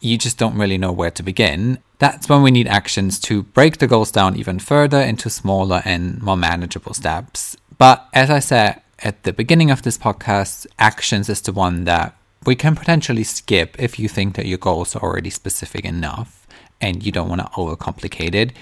you 0.00 0.18
just 0.18 0.36
don't 0.36 0.58
really 0.58 0.76
know 0.76 0.92
where 0.92 1.12
to 1.12 1.22
begin. 1.22 1.78
That's 1.98 2.28
when 2.28 2.42
we 2.42 2.50
need 2.50 2.66
actions 2.66 3.18
to 3.20 3.44
break 3.44 3.78
the 3.78 3.86
goals 3.86 4.10
down 4.10 4.36
even 4.36 4.58
further 4.58 5.00
into 5.00 5.30
smaller 5.30 5.80
and 5.84 6.20
more 6.20 6.36
manageable 6.36 6.92
steps 6.92 7.56
but 7.82 8.08
as 8.12 8.30
I 8.30 8.38
said 8.38 8.80
at 9.00 9.24
the 9.24 9.32
beginning 9.32 9.72
of 9.72 9.82
this 9.82 9.98
podcast, 9.98 10.68
actions 10.78 11.28
is 11.28 11.40
the 11.40 11.52
one 11.52 11.82
that 11.82 12.14
we 12.46 12.54
can 12.54 12.76
potentially 12.76 13.24
skip 13.24 13.74
if 13.76 13.98
you 13.98 14.08
think 14.08 14.36
that 14.36 14.46
your 14.46 14.58
goals 14.58 14.94
are 14.94 15.02
already 15.02 15.30
specific 15.30 15.84
enough 15.84 16.46
and 16.80 17.04
you 17.04 17.10
don't 17.10 17.28
want 17.28 17.40
to 17.40 17.48
overcomplicate 17.48 18.36
it. 18.36 18.52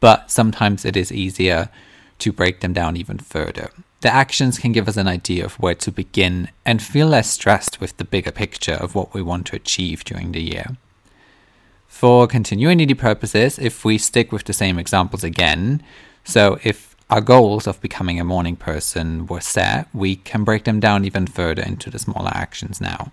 But 0.00 0.30
sometimes 0.30 0.86
it 0.86 0.96
is 0.96 1.12
easier 1.12 1.68
to 2.20 2.32
break 2.32 2.60
them 2.60 2.72
down 2.72 2.96
even 2.96 3.18
further. 3.18 3.70
The 4.00 4.12
actions 4.12 4.58
can 4.58 4.72
give 4.72 4.88
us 4.88 4.96
an 4.96 5.08
idea 5.08 5.44
of 5.44 5.54
where 5.54 5.74
to 5.74 5.92
begin 5.92 6.48
and 6.64 6.82
feel 6.82 7.08
less 7.08 7.30
stressed 7.30 7.80
with 7.80 7.96
the 7.96 8.04
bigger 8.04 8.30
picture 8.30 8.74
of 8.74 8.94
what 8.94 9.12
we 9.12 9.20
want 9.20 9.46
to 9.48 9.56
achieve 9.56 10.04
during 10.04 10.32
the 10.32 10.42
year. 10.42 10.76
For 11.86 12.26
continuity 12.26 12.94
purposes, 12.94 13.58
if 13.58 13.84
we 13.84 13.98
stick 13.98 14.32
with 14.32 14.44
the 14.44 14.54
same 14.54 14.78
examples 14.78 15.22
again, 15.22 15.82
so 16.24 16.58
if 16.62 16.96
our 17.10 17.20
goals 17.20 17.66
of 17.66 17.80
becoming 17.82 18.18
a 18.18 18.24
morning 18.24 18.56
person 18.56 19.26
were 19.26 19.40
set, 19.40 19.88
we 19.92 20.16
can 20.16 20.44
break 20.44 20.64
them 20.64 20.80
down 20.80 21.04
even 21.04 21.26
further 21.26 21.62
into 21.62 21.90
the 21.90 21.98
smaller 21.98 22.30
actions 22.32 22.80
now. 22.80 23.12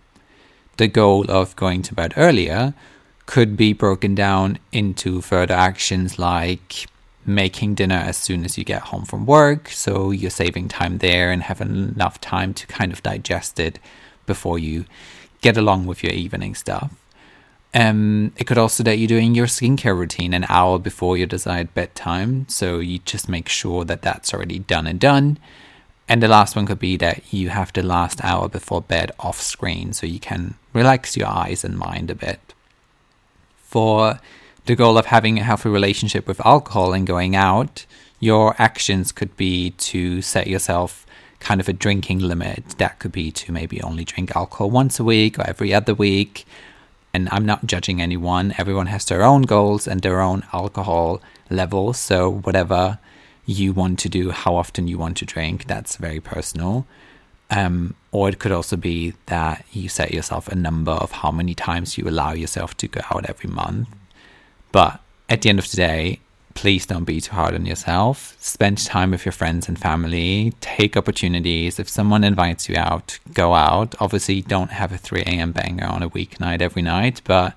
The 0.78 0.88
goal 0.88 1.30
of 1.30 1.56
going 1.56 1.82
to 1.82 1.96
bed 1.96 2.14
earlier 2.16 2.76
could 3.26 3.58
be 3.58 3.74
broken 3.74 4.16
down 4.16 4.60
into 4.72 5.22
further 5.22 5.56
actions 5.56 6.18
like 6.20 6.88
making 7.28 7.76
dinner 7.76 7.96
as 7.96 8.18
soon 8.18 8.46
as 8.46 8.58
you 8.58 8.64
get 8.64 8.84
home 8.84 9.06
from 9.06 9.26
work, 9.26 9.70
so 9.70 10.12
you're 10.12 10.32
saving 10.32 10.70
time 10.70 11.00
there 11.00 11.32
and 11.32 11.44
having 11.44 11.92
enough 11.94 12.20
time 12.22 12.54
to 12.54 12.66
kind 12.68 12.94
of 12.94 13.04
digest 13.04 13.60
it 13.60 13.80
before 14.26 14.58
you 14.58 14.86
get 15.42 15.58
along 15.58 15.86
with 15.86 16.04
your 16.04 16.14
evening 16.14 16.56
stuff. 16.56 16.92
Um, 17.74 18.32
it 18.38 18.48
could 18.48 18.58
also 18.58 18.82
that 18.84 18.98
you're 18.98 19.08
doing 19.08 19.36
your 19.36 19.46
skincare 19.46 19.96
routine 19.96 20.34
an 20.34 20.46
hour 20.48 20.80
before 20.80 21.18
your 21.18 21.28
desired 21.28 21.74
bedtime, 21.74 22.48
so 22.48 22.80
you 22.80 23.00
just 23.00 23.28
make 23.28 23.50
sure 23.50 23.84
that 23.84 24.02
that's 24.02 24.34
already 24.34 24.60
done 24.60 24.88
and 24.88 25.00
done. 25.00 25.38
And 26.10 26.24
the 26.24 26.30
last 26.30 26.56
one 26.56 26.66
could 26.66 26.80
be 26.80 26.96
that 26.98 27.34
you 27.34 27.50
have 27.50 27.74
the 27.74 27.84
last 27.84 28.24
hour 28.24 28.48
before 28.48 28.82
bed 28.82 29.12
off 29.20 29.42
screen, 29.42 29.92
so 29.92 30.08
you 30.08 30.20
can 30.20 30.56
relax 30.72 31.18
your 31.18 31.28
eyes 31.28 31.66
and 31.66 31.78
mind 31.78 32.10
a 32.10 32.16
bit. 32.16 32.54
For 33.58 34.22
the 34.68 34.76
goal 34.76 34.98
of 34.98 35.08
having 35.08 35.40
a 35.40 35.44
healthy 35.44 35.70
relationship 35.70 36.28
with 36.28 36.46
alcohol 36.46 36.94
and 36.94 37.08
going 37.08 37.36
out, 37.36 37.86
your 38.20 38.54
actions 38.60 39.12
could 39.12 39.36
be 39.38 39.72
to 39.72 40.22
set 40.22 40.48
yourself 40.48 41.06
kind 41.40 41.62
of 41.62 41.70
a 41.70 41.74
drinking 41.74 42.20
limit. 42.20 42.76
That 42.78 43.00
could 43.00 43.14
be 43.14 43.32
to 43.32 43.52
maybe 43.52 43.82
only 43.82 44.04
drink 44.04 44.36
alcohol 44.36 44.70
once 44.70 45.00
a 45.00 45.04
week 45.04 45.40
or 45.40 45.48
every 45.48 45.74
other 45.74 45.94
week. 45.94 46.46
And 47.14 47.30
I'm 47.32 47.46
not 47.46 47.66
judging 47.66 48.02
anyone. 48.02 48.54
Everyone 48.58 48.88
has 48.88 49.06
their 49.06 49.24
own 49.24 49.44
goals 49.44 49.88
and 49.88 50.02
their 50.02 50.20
own 50.20 50.44
alcohol 50.52 51.22
level. 51.50 51.94
So, 51.94 52.30
whatever 52.30 53.00
you 53.46 53.72
want 53.72 54.00
to 54.00 54.10
do, 54.10 54.32
how 54.32 54.58
often 54.58 54.90
you 54.90 54.98
want 54.98 55.16
to 55.18 55.26
drink, 55.26 55.66
that's 55.66 55.96
very 55.96 56.20
personal. 56.20 56.86
Um, 57.50 57.96
or 58.12 58.28
it 58.28 58.40
could 58.40 58.52
also 58.52 58.76
be 58.76 59.14
that 59.28 59.64
you 59.72 59.88
set 59.88 60.14
yourself 60.14 60.50
a 60.50 60.56
number 60.56 60.92
of 60.92 61.12
how 61.12 61.32
many 61.32 61.56
times 61.56 61.98
you 61.98 62.10
allow 62.10 62.34
yourself 62.34 62.76
to 62.78 62.88
go 62.90 63.00
out 63.10 63.30
every 63.30 63.50
month. 63.50 63.88
But 64.72 65.02
at 65.30 65.42
the 65.42 65.50
end 65.50 65.60
of 65.60 65.70
the 65.70 65.78
day, 65.78 66.20
please 66.54 66.86
don't 66.88 67.04
be 67.04 67.22
too 67.22 67.34
hard 67.34 67.54
on 67.54 67.66
yourself. 67.66 68.36
Spend 68.40 68.84
time 68.84 69.12
with 69.12 69.26
your 69.26 69.32
friends 69.32 69.68
and 69.68 69.78
family. 69.78 70.54
Take 70.60 70.98
opportunities. 70.98 71.80
If 71.80 71.88
someone 71.88 72.24
invites 72.24 72.68
you 72.68 72.76
out, 72.76 73.20
go 73.34 73.54
out. 73.54 73.94
Obviously, 74.00 74.42
don't 74.42 74.72
have 74.72 74.92
a 74.92 74.98
3 74.98 75.22
a.m. 75.22 75.52
banger 75.52 75.86
on 75.86 76.02
a 76.02 76.10
weeknight 76.10 76.62
every 76.62 76.82
night, 76.82 77.22
but 77.26 77.56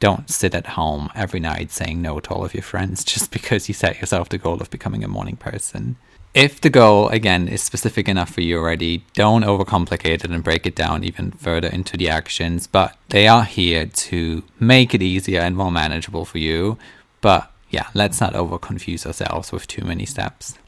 don't 0.00 0.28
sit 0.28 0.54
at 0.54 0.66
home 0.66 1.10
every 1.14 1.40
night 1.40 1.70
saying 1.70 2.02
no 2.02 2.18
to 2.20 2.30
all 2.30 2.44
of 2.44 2.54
your 2.54 2.62
friends 2.62 3.04
just 3.12 3.30
because 3.30 3.68
you 3.68 3.74
set 3.74 4.00
yourself 4.00 4.28
the 4.28 4.38
goal 4.38 4.60
of 4.60 4.70
becoming 4.70 5.04
a 5.04 5.08
morning 5.08 5.36
person. 5.36 5.96
If 6.34 6.60
the 6.60 6.68
goal, 6.68 7.10
again, 7.10 7.46
is 7.46 7.62
specific 7.62 8.08
enough 8.08 8.28
for 8.28 8.40
you 8.40 8.58
already, 8.58 9.04
don't 9.14 9.44
overcomplicate 9.44 10.24
it 10.24 10.30
and 10.32 10.42
break 10.42 10.66
it 10.66 10.74
down 10.74 11.04
even 11.04 11.30
further 11.30 11.68
into 11.68 11.96
the 11.96 12.10
actions, 12.10 12.66
but 12.66 12.96
they 13.10 13.28
are 13.28 13.44
here 13.44 13.86
to 13.86 14.42
make 14.58 14.94
it 14.94 15.02
easier 15.02 15.40
and 15.40 15.56
more 15.56 15.70
manageable 15.70 16.24
for 16.24 16.38
you. 16.38 16.76
But 17.20 17.52
yeah, 17.70 17.86
let's 17.94 18.20
not 18.20 18.34
over 18.34 18.58
confuse 18.58 19.06
ourselves 19.06 19.52
with 19.52 19.68
too 19.68 19.84
many 19.84 20.06
steps. 20.06 20.58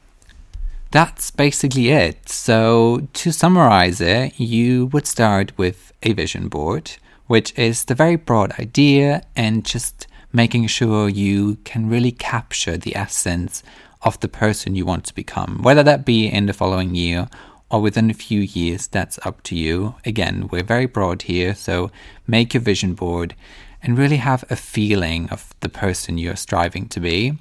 That's 0.93 1.33
basically 1.33 1.91
it. 1.91 2.29
So, 2.29 3.09
to 3.15 3.33
summarize 3.33 4.01
it, 4.01 4.39
you 4.39 4.87
would 4.87 5.09
start 5.09 5.51
with 5.59 5.93
a 6.05 6.13
vision 6.13 6.47
board, 6.47 6.93
which 7.27 7.53
is 7.59 7.87
the 7.87 7.95
very 7.97 8.15
broad 8.15 8.53
idea 8.61 9.25
and 9.35 9.65
just 9.65 10.07
making 10.33 10.69
sure 10.69 11.09
you 11.09 11.57
can 11.65 11.89
really 11.89 12.13
capture 12.13 12.77
the 12.77 12.95
essence 12.95 13.65
of 14.07 14.19
the 14.21 14.29
person 14.29 14.77
you 14.77 14.87
want 14.87 15.05
to 15.05 15.15
become, 15.15 15.59
whether 15.63 15.83
that 15.83 16.07
be 16.07 16.29
in 16.29 16.47
the 16.47 16.53
following 16.53 16.95
year 16.95 17.29
or 17.69 17.83
within 17.83 18.09
a 18.09 18.15
few 18.15 18.41
years, 18.41 18.87
that's 18.87 19.19
up 19.27 19.43
to 19.43 19.57
you. 19.57 19.97
Again, 20.05 20.49
we're 20.53 20.63
very 20.63 20.87
broad 20.87 21.23
here, 21.23 21.55
so 21.55 21.91
make 22.27 22.55
your 22.55 22.63
vision 22.63 22.95
board 22.95 23.35
and 23.83 23.99
really 23.99 24.19
have 24.19 24.45
a 24.49 24.57
feeling 24.57 25.29
of 25.31 25.53
the 25.61 25.69
person 25.69 26.19
you're 26.19 26.37
striving 26.37 26.89
to 26.89 27.01
be. 27.01 27.37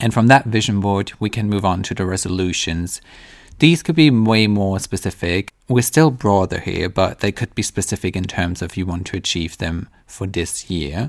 And 0.00 0.14
from 0.14 0.28
that 0.28 0.46
vision 0.46 0.80
board, 0.80 1.12
we 1.20 1.28
can 1.28 1.50
move 1.50 1.64
on 1.64 1.82
to 1.84 1.94
the 1.94 2.06
resolutions. 2.06 3.02
These 3.58 3.82
could 3.82 3.94
be 3.94 4.10
way 4.10 4.46
more 4.46 4.80
specific. 4.80 5.52
We're 5.68 5.82
still 5.82 6.10
broader 6.10 6.60
here, 6.60 6.88
but 6.88 7.20
they 7.20 7.30
could 7.30 7.54
be 7.54 7.62
specific 7.62 8.16
in 8.16 8.24
terms 8.24 8.62
of 8.62 8.76
you 8.78 8.86
want 8.86 9.06
to 9.08 9.18
achieve 9.18 9.58
them 9.58 9.88
for 10.06 10.26
this 10.26 10.70
year. 10.70 11.08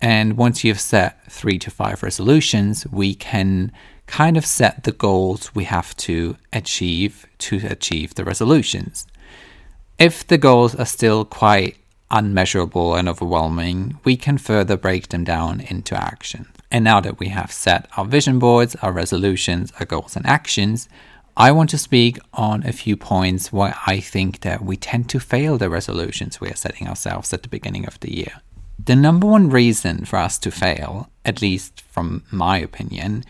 And 0.00 0.36
once 0.36 0.64
you've 0.64 0.80
set 0.80 1.30
three 1.30 1.58
to 1.60 1.70
five 1.70 2.02
resolutions, 2.02 2.86
we 2.88 3.14
can 3.14 3.72
kind 4.08 4.36
of 4.36 4.44
set 4.44 4.82
the 4.84 4.92
goals 4.92 5.54
we 5.54 5.64
have 5.64 5.96
to 5.98 6.36
achieve 6.52 7.26
to 7.38 7.60
achieve 7.68 8.14
the 8.14 8.24
resolutions. 8.24 9.06
If 9.98 10.26
the 10.26 10.38
goals 10.38 10.74
are 10.74 10.86
still 10.86 11.24
quite 11.24 11.76
unmeasurable 12.10 12.94
and 12.94 13.08
overwhelming, 13.08 13.98
we 14.04 14.16
can 14.16 14.38
further 14.38 14.76
break 14.76 15.08
them 15.08 15.24
down 15.24 15.60
into 15.60 15.94
action. 15.94 16.46
And 16.70 16.84
now 16.84 17.00
that 17.00 17.18
we 17.18 17.28
have 17.28 17.52
set 17.52 17.88
our 17.96 18.04
vision 18.04 18.38
boards, 18.38 18.74
our 18.76 18.92
resolutions, 18.92 19.72
our 19.78 19.86
goals, 19.86 20.16
and 20.16 20.26
actions, 20.26 20.88
I 21.36 21.52
want 21.52 21.70
to 21.70 21.78
speak 21.78 22.18
on 22.32 22.64
a 22.64 22.72
few 22.72 22.96
points 22.96 23.52
why 23.52 23.74
I 23.86 24.00
think 24.00 24.40
that 24.40 24.64
we 24.64 24.76
tend 24.76 25.08
to 25.10 25.20
fail 25.20 25.56
the 25.56 25.70
resolutions 25.70 26.40
we 26.40 26.48
are 26.48 26.56
setting 26.56 26.88
ourselves 26.88 27.32
at 27.32 27.42
the 27.42 27.48
beginning 27.48 27.86
of 27.86 28.00
the 28.00 28.14
year. 28.14 28.40
The 28.84 28.96
number 28.96 29.26
one 29.26 29.50
reason 29.50 30.04
for 30.04 30.16
us 30.16 30.38
to 30.40 30.50
fail, 30.50 31.10
at 31.24 31.42
least 31.42 31.82
from 31.82 32.24
my 32.30 32.58
opinion, 32.58 33.24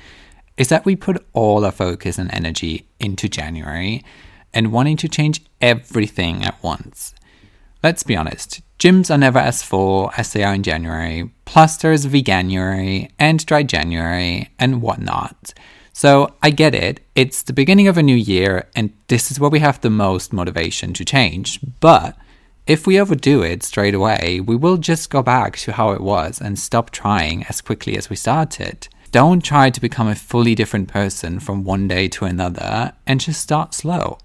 is 0.59 0.69
that 0.69 0.85
we 0.85 0.97
put 0.97 1.25
all 1.33 1.65
our 1.65 1.73
focus 1.73 2.19
and 2.19 2.31
energy 2.35 2.87
into 3.01 3.29
January 3.29 4.05
and 4.53 4.73
wanting 4.73 4.97
to 4.99 5.09
change 5.09 5.41
everything 5.61 6.45
at 6.45 6.63
once. 6.63 7.15
Let's 7.83 8.03
be 8.03 8.17
honest, 8.17 8.61
gyms 8.79 9.09
are 9.09 9.19
never 9.19 9.39
as 9.39 9.63
full 9.63 10.11
as 10.17 10.33
they 10.33 10.43
are 10.43 10.53
in 10.53 10.65
January, 10.65 11.31
plus 11.45 11.77
there's 11.77 12.07
Veganuary 12.07 13.11
and 13.19 13.47
Dry 13.47 13.63
January 13.63 14.51
and 14.59 14.83
whatnot. 14.83 15.55
So 15.93 16.35
I 16.43 16.51
get 16.51 16.75
it, 16.75 17.01
it's 17.15 17.43
the 17.43 17.53
beginning 17.53 17.87
of 17.87 17.97
a 17.97 18.03
new 18.03 18.17
year, 18.17 18.69
and 18.75 18.93
this 19.07 19.31
is 19.31 19.39
where 19.39 19.51
we 19.51 19.61
have 19.61 19.81
the 19.81 19.91
most 19.91 20.33
motivation 20.33 20.93
to 20.95 21.05
change. 21.05 21.61
But 21.81 22.17
if 22.67 22.87
we 22.87 23.01
overdo 23.01 23.43
it 23.43 23.63
straight 23.63 23.95
away, 23.95 24.41
we 24.41 24.57
will 24.57 24.77
just 24.77 25.09
go 25.09 25.23
back 25.23 25.57
to 25.59 25.73
how 25.73 25.93
it 25.93 26.01
was 26.01 26.41
and 26.41 26.59
stop 26.59 26.91
trying 26.91 27.45
as 27.49 27.61
quickly 27.61 27.97
as 27.97 28.11
we 28.11 28.17
started. 28.17 28.89
Don't 29.11 29.43
try 29.43 29.71
to 29.71 29.81
become 29.81 30.07
a 30.07 30.15
fully 30.15 30.55
different 30.55 30.89
person 30.89 31.41
from 31.41 31.65
one 31.65 31.89
day 31.89 32.09
to 32.09 32.27
another 32.27 32.93
and 33.07 33.21
just 33.21 33.41
start 33.41 33.73
slow. 33.73 34.19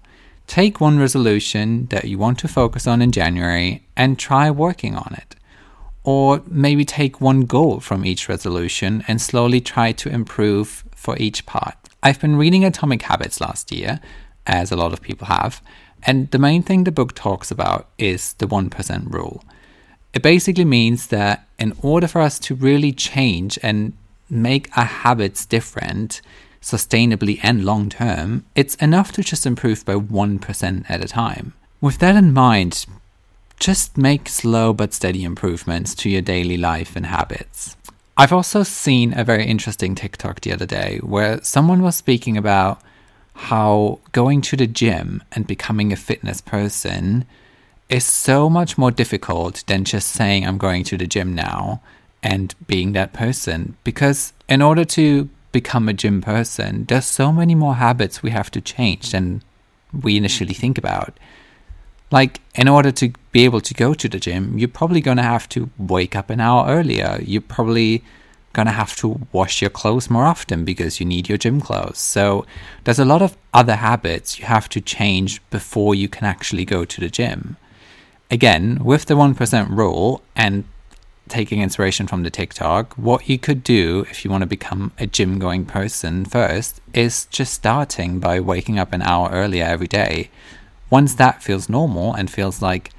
Take 0.46 0.78
one 0.78 0.98
resolution 0.98 1.86
that 1.86 2.04
you 2.04 2.18
want 2.18 2.38
to 2.40 2.48
focus 2.48 2.86
on 2.86 3.00
in 3.00 3.10
January 3.10 3.86
and 3.96 4.18
try 4.18 4.50
working 4.50 4.94
on 4.94 5.14
it. 5.14 5.36
Or 6.02 6.42
maybe 6.46 6.84
take 6.84 7.18
one 7.18 7.46
goal 7.46 7.80
from 7.80 8.04
each 8.04 8.28
resolution 8.28 9.02
and 9.08 9.22
slowly 9.22 9.62
try 9.62 9.92
to 9.92 10.10
improve 10.10 10.84
for 10.94 11.16
each 11.16 11.46
part. 11.46 11.76
I've 12.02 12.20
been 12.20 12.36
reading 12.36 12.62
Atomic 12.62 13.00
Habits 13.02 13.40
last 13.40 13.72
year, 13.72 14.00
as 14.46 14.70
a 14.70 14.76
lot 14.76 14.92
of 14.92 15.00
people 15.00 15.28
have, 15.28 15.62
and 16.02 16.30
the 16.30 16.38
main 16.38 16.62
thing 16.62 16.84
the 16.84 16.92
book 16.92 17.14
talks 17.14 17.50
about 17.50 17.88
is 17.96 18.34
the 18.34 18.46
1% 18.46 19.10
rule. 19.10 19.42
It 20.12 20.22
basically 20.22 20.66
means 20.66 21.06
that 21.06 21.48
in 21.58 21.72
order 21.80 22.06
for 22.06 22.20
us 22.20 22.38
to 22.40 22.54
really 22.54 22.92
change 22.92 23.58
and 23.62 23.94
make 24.28 24.76
our 24.76 24.84
habits 24.84 25.46
different, 25.46 26.20
sustainably 26.60 27.38
and 27.42 27.64
long 27.64 27.88
term, 27.88 28.44
it's 28.54 28.74
enough 28.76 29.12
to 29.12 29.22
just 29.22 29.46
improve 29.46 29.84
by 29.84 29.94
1% 29.94 30.84
at 30.88 31.04
a 31.04 31.08
time. 31.08 31.52
With 31.80 31.98
that 31.98 32.16
in 32.16 32.32
mind, 32.32 32.86
just 33.58 33.98
make 33.98 34.28
slow 34.28 34.72
but 34.72 34.94
steady 34.94 35.24
improvements 35.24 35.94
to 35.96 36.10
your 36.10 36.22
daily 36.22 36.56
life 36.56 36.96
and 36.96 37.06
habits. 37.06 37.76
I've 38.16 38.32
also 38.32 38.62
seen 38.62 39.16
a 39.18 39.24
very 39.24 39.44
interesting 39.44 39.94
TikTok 39.94 40.40
the 40.40 40.52
other 40.52 40.66
day 40.66 40.98
where 41.02 41.42
someone 41.42 41.82
was 41.82 41.96
speaking 41.96 42.36
about 42.36 42.80
how 43.34 43.98
going 44.12 44.40
to 44.42 44.56
the 44.56 44.66
gym 44.66 45.22
and 45.32 45.46
becoming 45.46 45.92
a 45.92 45.96
fitness 45.96 46.40
person 46.40 47.24
is 47.88 48.04
so 48.04 48.48
much 48.48 48.78
more 48.78 48.90
difficult 48.90 49.64
than 49.66 49.84
just 49.84 50.08
saying 50.08 50.46
I'm 50.46 50.58
going 50.58 50.84
to 50.84 50.96
the 50.96 51.06
gym 51.06 51.34
now 51.34 51.82
and 52.24 52.54
being 52.66 52.92
that 52.92 53.12
person. 53.12 53.76
Because 53.84 54.32
in 54.48 54.62
order 54.62 54.84
to 54.86 55.28
become 55.52 55.88
a 55.88 55.92
gym 55.92 56.22
person, 56.22 56.86
there's 56.86 57.04
so 57.04 57.30
many 57.30 57.54
more 57.54 57.74
habits 57.74 58.22
we 58.22 58.30
have 58.30 58.50
to 58.52 58.60
change 58.60 59.10
than 59.12 59.42
we 59.92 60.16
initially 60.16 60.54
think 60.54 60.78
about. 60.78 61.16
Like, 62.10 62.40
in 62.54 62.66
order 62.66 62.90
to 62.92 63.12
be 63.32 63.44
able 63.44 63.60
to 63.60 63.74
go 63.74 63.92
to 63.94 64.08
the 64.08 64.18
gym, 64.18 64.58
you're 64.58 64.68
probably 64.68 65.00
going 65.00 65.18
to 65.18 65.22
have 65.22 65.48
to 65.50 65.70
wake 65.78 66.16
up 66.16 66.30
an 66.30 66.40
hour 66.40 66.66
earlier. 66.66 67.18
You're 67.22 67.40
probably 67.42 68.02
going 68.52 68.66
to 68.66 68.72
have 68.72 68.94
to 68.96 69.20
wash 69.32 69.60
your 69.60 69.70
clothes 69.70 70.08
more 70.08 70.24
often 70.24 70.64
because 70.64 71.00
you 71.00 71.06
need 71.06 71.28
your 71.28 71.38
gym 71.38 71.60
clothes. 71.60 71.98
So, 71.98 72.46
there's 72.84 72.98
a 72.98 73.04
lot 73.04 73.20
of 73.20 73.36
other 73.52 73.76
habits 73.76 74.38
you 74.38 74.46
have 74.46 74.68
to 74.70 74.80
change 74.80 75.42
before 75.50 75.94
you 75.94 76.08
can 76.08 76.24
actually 76.24 76.64
go 76.64 76.84
to 76.84 77.00
the 77.00 77.10
gym. 77.10 77.56
Again, 78.30 78.78
with 78.82 79.06
the 79.06 79.14
1% 79.14 79.76
rule 79.76 80.22
and 80.34 80.64
taking 81.28 81.60
inspiration 81.60 82.06
from 82.06 82.22
the 82.22 82.30
TikTok, 82.30 82.94
what 82.94 83.28
you 83.28 83.38
could 83.38 83.62
do 83.64 84.06
if 84.10 84.24
you 84.24 84.30
want 84.30 84.42
to 84.42 84.46
become 84.46 84.92
a 84.98 85.06
gym 85.06 85.38
going 85.38 85.64
person 85.64 86.24
first 86.24 86.80
is 86.92 87.26
just 87.26 87.54
starting 87.54 88.18
by 88.18 88.40
waking 88.40 88.78
up 88.78 88.92
an 88.92 89.02
hour 89.02 89.30
earlier 89.30 89.64
every 89.64 89.86
day. 89.86 90.30
Once 90.90 91.14
that 91.14 91.42
feels 91.42 91.68
normal 91.68 92.14
and 92.14 92.30
feels 92.30 92.60
like 92.62 92.90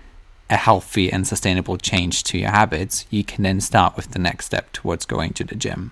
a 0.50 0.58
healthy 0.58 1.12
and 1.12 1.27
sustainable 1.27 1.77
change 1.77 2.24
to 2.24 2.38
your 2.38 2.51
habits, 2.51 3.05
you 3.10 3.24
can 3.24 3.44
then 3.44 3.62
start 3.62 3.96
with 3.96 4.12
the 4.12 4.20
next 4.20 4.46
step 4.46 4.72
towards 4.72 5.05
going 5.05 5.34
to 5.34 5.44
the 5.44 5.55
gym. 5.55 5.91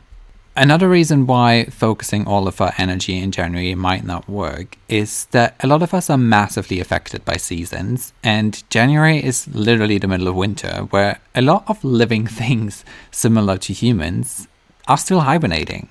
Another 0.55 0.87
reason 0.87 1.25
why 1.25 1.65
focusing 1.65 2.27
all 2.27 2.47
of 2.47 2.61
our 2.61 2.73
energy 2.77 3.17
in 3.17 3.31
January 3.31 3.73
might 3.73 4.03
not 4.03 4.29
work 4.29 4.77
is 4.87 5.25
that 5.31 5.55
a 5.61 5.67
lot 5.67 5.81
of 5.81 5.95
us 5.95 6.11
are 6.11 6.17
massively 6.17 6.79
affected 6.79 7.25
by 7.25 7.37
seasons, 7.37 8.13
and 8.23 8.63
January 8.69 9.23
is 9.23 9.47
literally 9.47 9.97
the 9.97 10.07
middle 10.07 10.27
of 10.27 10.35
winter, 10.35 10.87
where 10.91 11.19
a 11.33 11.41
lot 11.41 11.63
of 11.67 11.83
living 11.83 12.27
things 12.41 12.85
similar 13.09 13.57
to 13.57 13.73
humans 13.73 14.47
are 14.87 14.97
still 14.97 15.21
hibernating 15.21 15.89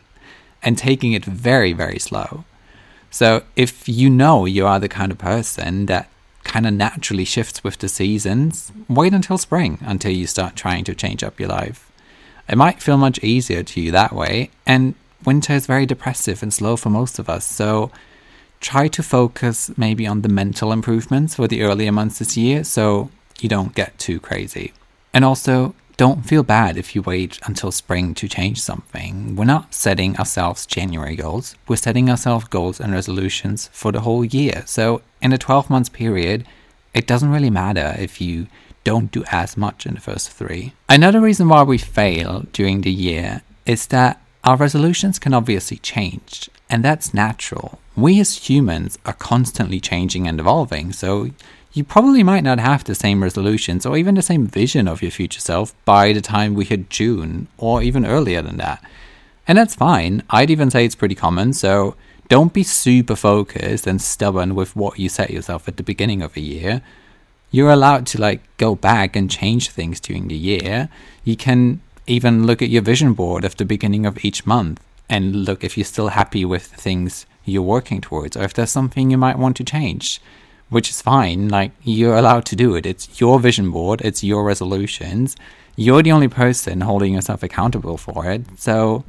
and 0.62 0.78
taking 0.78 1.12
it 1.12 1.24
very, 1.24 1.72
very 1.72 1.98
slow. 1.98 2.44
So, 3.10 3.42
if 3.56 3.88
you 3.88 4.08
know 4.08 4.46
you 4.46 4.64
are 4.64 4.78
the 4.78 4.88
kind 4.88 5.10
of 5.10 5.18
person 5.18 5.86
that 5.86 6.08
kind 6.44 6.66
of 6.66 6.72
naturally 6.72 7.24
shifts 7.24 7.64
with 7.64 7.78
the 7.78 7.88
seasons, 7.88 8.70
wait 8.88 9.12
until 9.12 9.38
spring 9.38 9.78
until 9.80 10.12
you 10.12 10.28
start 10.28 10.54
trying 10.54 10.84
to 10.84 10.94
change 10.94 11.24
up 11.24 11.40
your 11.40 11.48
life. 11.48 11.91
It 12.48 12.56
might 12.56 12.82
feel 12.82 12.96
much 12.96 13.18
easier 13.20 13.62
to 13.62 13.80
you 13.80 13.90
that 13.92 14.12
way, 14.12 14.50
and 14.66 14.94
winter 15.24 15.52
is 15.52 15.66
very 15.66 15.86
depressive 15.86 16.42
and 16.42 16.52
slow 16.52 16.76
for 16.76 16.90
most 16.90 17.18
of 17.18 17.28
us, 17.28 17.46
so 17.46 17.90
try 18.60 18.88
to 18.88 19.02
focus 19.02 19.70
maybe 19.76 20.06
on 20.06 20.22
the 20.22 20.28
mental 20.28 20.72
improvements 20.72 21.34
for 21.34 21.48
the 21.48 21.62
earlier 21.62 21.90
months 21.90 22.20
this 22.20 22.36
year 22.36 22.62
so 22.62 23.10
you 23.40 23.48
don't 23.48 23.74
get 23.74 23.98
too 23.98 24.20
crazy. 24.20 24.72
And 25.12 25.24
also, 25.24 25.74
don't 25.96 26.24
feel 26.24 26.42
bad 26.42 26.76
if 26.76 26.94
you 26.94 27.02
wait 27.02 27.38
until 27.44 27.70
spring 27.70 28.14
to 28.14 28.28
change 28.28 28.60
something. 28.60 29.36
We're 29.36 29.44
not 29.44 29.74
setting 29.74 30.16
ourselves 30.16 30.64
January 30.64 31.16
goals, 31.16 31.54
we're 31.68 31.76
setting 31.76 32.08
ourselves 32.08 32.46
goals 32.46 32.80
and 32.80 32.92
resolutions 32.92 33.68
for 33.72 33.92
the 33.92 34.00
whole 34.00 34.24
year. 34.24 34.62
So, 34.66 35.02
in 35.20 35.32
a 35.32 35.38
12 35.38 35.68
month 35.68 35.92
period, 35.92 36.46
it 36.94 37.06
doesn't 37.06 37.30
really 37.30 37.50
matter 37.50 37.94
if 37.98 38.20
you 38.20 38.46
don't 38.84 39.10
do 39.10 39.24
as 39.30 39.56
much 39.56 39.86
in 39.86 39.94
the 39.94 40.00
first 40.00 40.30
three. 40.30 40.72
Another 40.88 41.20
reason 41.20 41.48
why 41.48 41.62
we 41.62 41.78
fail 41.78 42.46
during 42.52 42.80
the 42.80 42.92
year 42.92 43.42
is 43.66 43.86
that 43.88 44.20
our 44.44 44.56
resolutions 44.56 45.18
can 45.18 45.34
obviously 45.34 45.76
change, 45.78 46.50
and 46.68 46.84
that's 46.84 47.14
natural. 47.14 47.78
We 47.94 48.18
as 48.20 48.48
humans 48.48 48.98
are 49.06 49.12
constantly 49.12 49.78
changing 49.78 50.26
and 50.26 50.40
evolving, 50.40 50.92
so 50.92 51.30
you 51.72 51.84
probably 51.84 52.22
might 52.22 52.44
not 52.44 52.58
have 52.58 52.84
the 52.84 52.94
same 52.94 53.22
resolutions 53.22 53.86
or 53.86 53.96
even 53.96 54.14
the 54.14 54.22
same 54.22 54.46
vision 54.46 54.88
of 54.88 55.00
your 55.00 55.10
future 55.10 55.40
self 55.40 55.74
by 55.84 56.12
the 56.12 56.20
time 56.20 56.54
we 56.54 56.64
hit 56.64 56.90
June 56.90 57.48
or 57.56 57.82
even 57.82 58.04
earlier 58.04 58.42
than 58.42 58.56
that. 58.58 58.84
And 59.46 59.56
that's 59.58 59.74
fine. 59.74 60.22
I'd 60.30 60.50
even 60.50 60.70
say 60.70 60.84
it's 60.84 60.94
pretty 60.94 61.14
common, 61.14 61.52
so 61.52 61.94
don't 62.28 62.52
be 62.52 62.62
super 62.62 63.16
focused 63.16 63.86
and 63.86 64.00
stubborn 64.00 64.54
with 64.54 64.74
what 64.74 64.98
you 64.98 65.08
set 65.08 65.30
yourself 65.30 65.68
at 65.68 65.76
the 65.76 65.82
beginning 65.82 66.22
of 66.22 66.36
a 66.36 66.40
year 66.40 66.82
you're 67.52 67.70
allowed 67.70 68.06
to 68.08 68.20
like 68.20 68.40
go 68.56 68.74
back 68.74 69.14
and 69.14 69.30
change 69.30 69.68
things 69.68 70.00
during 70.00 70.26
the 70.26 70.34
year. 70.34 70.88
You 71.22 71.36
can 71.36 71.80
even 72.06 72.46
look 72.46 72.62
at 72.62 72.70
your 72.70 72.82
vision 72.82 73.12
board 73.12 73.44
at 73.44 73.58
the 73.58 73.64
beginning 73.64 74.06
of 74.06 74.24
each 74.24 74.44
month 74.44 74.82
and 75.08 75.44
look 75.44 75.62
if 75.62 75.76
you're 75.76 75.84
still 75.84 76.08
happy 76.08 76.44
with 76.44 76.70
the 76.70 76.78
things 76.78 77.26
you're 77.44 77.62
working 77.62 78.00
towards 78.00 78.36
or 78.36 78.42
if 78.42 78.54
there's 78.54 78.70
something 78.70 79.10
you 79.10 79.18
might 79.18 79.38
want 79.38 79.56
to 79.58 79.64
change, 79.64 80.20
which 80.70 80.88
is 80.88 81.02
fine. 81.02 81.48
Like 81.48 81.72
you're 81.82 82.16
allowed 82.16 82.46
to 82.46 82.56
do 82.56 82.74
it. 82.74 82.86
It's 82.86 83.20
your 83.20 83.38
vision 83.38 83.70
board, 83.70 84.00
it's 84.00 84.24
your 84.24 84.44
resolutions. 84.44 85.36
You're 85.76 86.02
the 86.02 86.12
only 86.12 86.28
person 86.28 86.80
holding 86.80 87.14
yourself 87.14 87.42
accountable 87.42 87.98
for 87.98 88.30
it. 88.30 88.42
So 88.58 89.04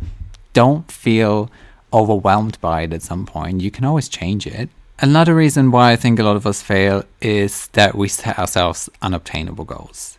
don't 0.51 0.91
feel 0.91 1.49
overwhelmed 1.93 2.59
by 2.59 2.81
it 2.81 2.93
at 2.93 3.01
some 3.01 3.25
point. 3.25 3.61
You 3.61 3.71
can 3.71 3.85
always 3.85 4.09
change 4.09 4.45
it. 4.45 4.69
Another 4.99 5.35
reason 5.35 5.71
why 5.71 5.91
I 5.91 5.95
think 5.95 6.19
a 6.19 6.23
lot 6.23 6.35
of 6.35 6.47
us 6.47 6.61
fail 6.61 7.03
is 7.19 7.67
that 7.69 7.95
we 7.95 8.07
set 8.07 8.37
ourselves 8.39 8.89
unobtainable 9.01 9.65
goals. 9.65 10.17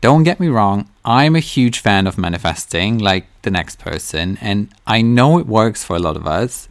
Don't 0.00 0.22
get 0.22 0.40
me 0.40 0.48
wrong, 0.48 0.88
I'm 1.04 1.36
a 1.36 1.40
huge 1.40 1.80
fan 1.80 2.06
of 2.06 2.16
manifesting 2.16 2.98
like 2.98 3.26
the 3.42 3.50
next 3.50 3.78
person, 3.78 4.38
and 4.40 4.68
I 4.86 5.02
know 5.02 5.38
it 5.38 5.46
works 5.46 5.84
for 5.84 5.96
a 5.96 5.98
lot 6.00 6.16
of 6.16 6.26
us, 6.26 6.68